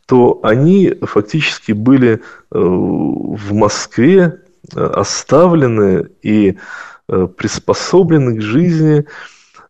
то 0.06 0.40
они 0.42 0.94
фактически 1.02 1.72
были 1.72 2.12
э, 2.12 2.18
в 2.52 3.52
Москве 3.52 4.40
э, 4.74 4.82
оставлены 4.82 6.08
и 6.22 6.56
э, 7.08 7.28
приспособлены 7.36 8.38
к 8.38 8.40
жизни 8.40 9.04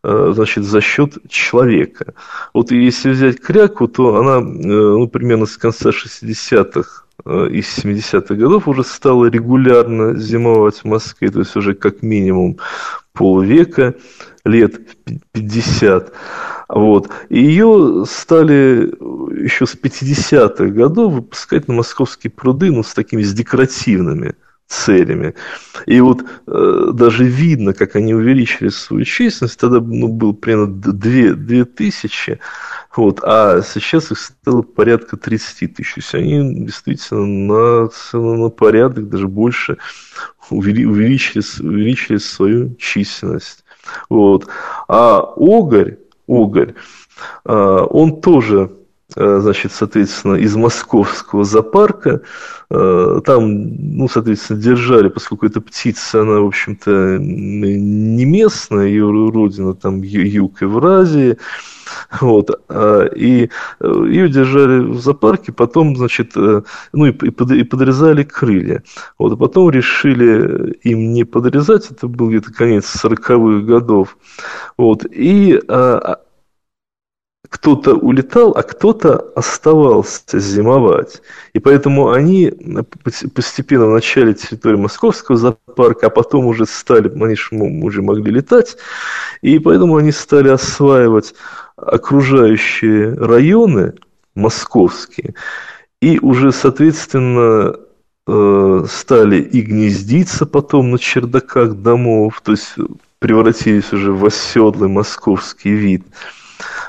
значит, 0.03 0.64
за 0.64 0.80
счет 0.80 1.18
человека. 1.28 2.14
Вот 2.55 2.70
если 2.70 3.11
взять 3.11 3.40
кряку, 3.40 3.88
то 3.88 4.16
она, 4.16 4.38
э, 4.38 4.42
ну, 4.42 5.09
примерно 5.09 5.46
с 5.46 5.57
конца 5.57 5.90
60-х 5.90 7.05
э, 7.24 7.48
и 7.51 7.61
70-х 7.61 8.34
годов 8.34 8.66
уже 8.66 8.84
стала 8.84 9.26
регулярно 9.26 10.16
зимовать 10.16 10.76
в 10.76 10.84
Москве, 10.84 11.30
то 11.30 11.40
есть 11.40 11.55
уже 11.57 11.74
как 11.74 12.03
минимум 12.03 12.59
полвека, 13.12 13.94
лет 14.44 14.80
50. 15.32 16.12
Вот. 16.70 17.11
И 17.28 17.42
ее 17.42 18.05
стали 18.09 18.92
еще 19.42 19.66
с 19.66 19.74
50-х 19.74 20.66
годов 20.66 21.12
выпускать 21.12 21.68
на 21.68 21.74
московские 21.74 22.30
пруды, 22.30 22.70
ну, 22.70 22.82
с 22.82 22.94
такими, 22.94 23.22
с 23.22 23.34
декоративными 23.34 24.34
целями. 24.71 25.35
И 25.87 26.01
вот 26.01 26.23
э, 26.47 26.91
даже 26.95 27.25
видно, 27.25 27.75
как 27.75 27.97
они 27.97 28.14
увеличили 28.14 28.68
свою 28.68 29.05
численность. 29.05 29.59
Тогда 29.59 29.81
ну, 29.81 30.09
было 30.09 30.33
примерно 30.33 30.68
2, 30.68 31.35
2 31.35 31.64
тысячи, 31.64 32.39
вот, 32.97 33.21
а 33.23 33.62
сейчас 33.62 34.12
их 34.12 34.18
стало 34.18 34.62
порядка 34.62 35.16
30 35.16 35.75
тысяч. 35.75 35.95
То 35.95 36.01
есть 36.01 36.14
они 36.14 36.64
действительно 36.64 37.27
на, 37.27 37.91
на 38.12 38.49
порядок, 38.49 39.09
даже 39.09 39.27
больше 39.27 39.79
увеличили, 40.51 41.43
увеличили 41.62 42.18
свою 42.18 42.75
численность. 42.77 43.64
Вот. 44.09 44.47
А 44.87 45.18
Огарь, 45.37 45.99
Огарь, 46.29 46.75
э, 47.45 47.53
он 47.91 48.21
тоже 48.21 48.71
значит, 49.14 49.72
соответственно, 49.72 50.34
из 50.36 50.56
московского 50.56 51.44
зоопарка. 51.44 52.22
Э, 52.72 53.20
там, 53.24 53.96
ну, 53.96 54.08
соответственно, 54.08 54.61
держали, 54.61 55.08
поскольку 55.08 55.44
эта 55.44 55.61
птица, 55.61 56.22
она, 56.22 56.40
в 56.40 56.46
общем-то, 56.46 57.18
не 57.18 58.24
местная, 58.24 58.86
ее 58.86 59.11
родина 59.11 59.74
там 59.74 60.02
юг 60.02 60.62
Евразии. 60.62 61.36
Вот, 62.20 62.50
а, 62.68 63.06
и 63.06 63.50
э, 63.80 64.04
ее 64.08 64.28
держали 64.28 64.78
в 64.78 65.00
зоопарке, 65.00 65.50
потом, 65.50 65.96
значит, 65.96 66.36
ну 66.36 67.06
и, 67.06 67.11
подрезали 67.11 68.22
крылья. 68.22 68.84
Вот, 69.18 69.32
а 69.32 69.36
потом 69.36 69.70
решили 69.70 70.78
им 70.84 71.12
не 71.12 71.24
подрезать, 71.24 71.90
это 71.90 72.06
был 72.06 72.28
где-то 72.28 72.52
конец 72.52 72.94
40-х 73.04 73.66
годов. 73.66 74.16
Вот, 74.78 75.04
и 75.11 75.61
а, 75.66 76.20
кто-то 77.51 77.96
улетал, 77.96 78.53
а 78.53 78.62
кто-то 78.62 79.32
оставался 79.34 80.38
зимовать. 80.38 81.20
И 81.53 81.59
поэтому 81.59 82.12
они 82.12 82.53
постепенно 83.34 83.86
в 83.86 83.90
начале 83.90 84.34
территории 84.34 84.76
Московского 84.76 85.36
зоопарка, 85.36 86.07
а 86.07 86.11
потом 86.11 86.46
уже 86.46 86.64
стали, 86.64 87.12
они 87.22 87.34
же 87.34 87.48
уже 87.51 88.03
могли 88.03 88.30
летать, 88.30 88.76
и 89.42 89.59
поэтому 89.59 89.96
они 89.96 90.12
стали 90.12 90.48
осваивать 90.48 91.34
окружающие 91.76 93.14
районы 93.14 93.94
московские, 94.36 95.34
и 96.01 96.20
уже, 96.20 96.53
соответственно, 96.53 97.74
э, 98.28 98.84
стали 98.88 99.42
и 99.42 99.61
гнездиться 99.61 100.46
потом 100.46 100.92
на 100.92 100.98
чердаках 101.01 101.74
домов, 101.74 102.40
то 102.44 102.53
есть 102.53 102.76
превратились 103.18 103.92
уже 103.92 104.12
в 104.12 104.24
оседлый 104.24 104.88
московский 104.88 105.72
вид– 105.72 106.05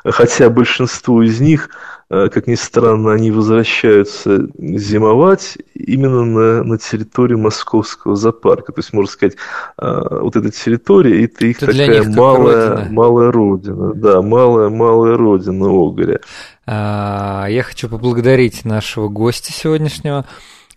хотя 0.03 0.49
большинство 0.49 1.21
из 1.21 1.39
них, 1.39 1.69
э, 2.09 2.29
как 2.29 2.47
ни 2.47 2.55
странно, 2.55 3.13
они 3.13 3.31
возвращаются 3.31 4.47
зимовать 4.57 5.57
именно 5.73 6.25
на, 6.25 6.63
на 6.63 6.77
территории 6.77 7.35
московского 7.35 8.15
зоопарка. 8.15 8.71
То 8.71 8.79
есть, 8.79 8.93
можно 8.93 9.11
сказать, 9.11 9.35
э, 9.77 10.01
вот 10.21 10.35
эта 10.35 10.51
территория, 10.51 11.25
это 11.25 11.45
их 11.45 11.61
это 11.61 11.71
такая 11.71 12.03
малая, 12.03 12.69
родина. 12.69 12.87
малая 12.91 13.31
родина. 13.31 13.93
Да, 13.93 14.21
малая, 14.21 14.69
малая 14.69 15.17
родина 15.17 15.67
Огаря. 15.69 16.19
А, 16.65 17.47
я 17.49 17.63
хочу 17.63 17.89
поблагодарить 17.89 18.65
нашего 18.65 19.07
гостя 19.07 19.51
сегодняшнего, 19.51 20.25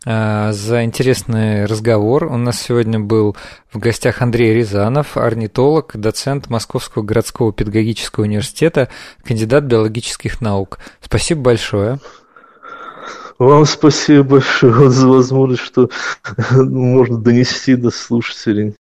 за 0.04 0.84
интересный 0.84 1.64
разговор. 1.64 2.24
У 2.24 2.36
нас 2.36 2.60
сегодня 2.60 3.00
был 3.00 3.36
в 3.72 3.78
гостях 3.78 4.20
Андрей 4.22 4.54
Рязанов, 4.54 5.16
орнитолог, 5.16 5.96
доцент 5.96 6.50
Московского 6.50 7.02
городского 7.02 7.52
педагогического 7.52 8.24
университета, 8.24 8.88
кандидат 9.24 9.64
биологических 9.64 10.40
наук. 10.40 10.78
Спасибо 11.00 11.40
большое. 11.40 11.98
Вам 13.38 13.64
спасибо 13.64 14.22
большое 14.22 14.90
за 14.90 15.08
возможность, 15.08 15.62
что 15.62 15.90
можно 16.52 17.18
донести 17.18 17.74
до 17.74 17.90
слушателей 17.90 18.76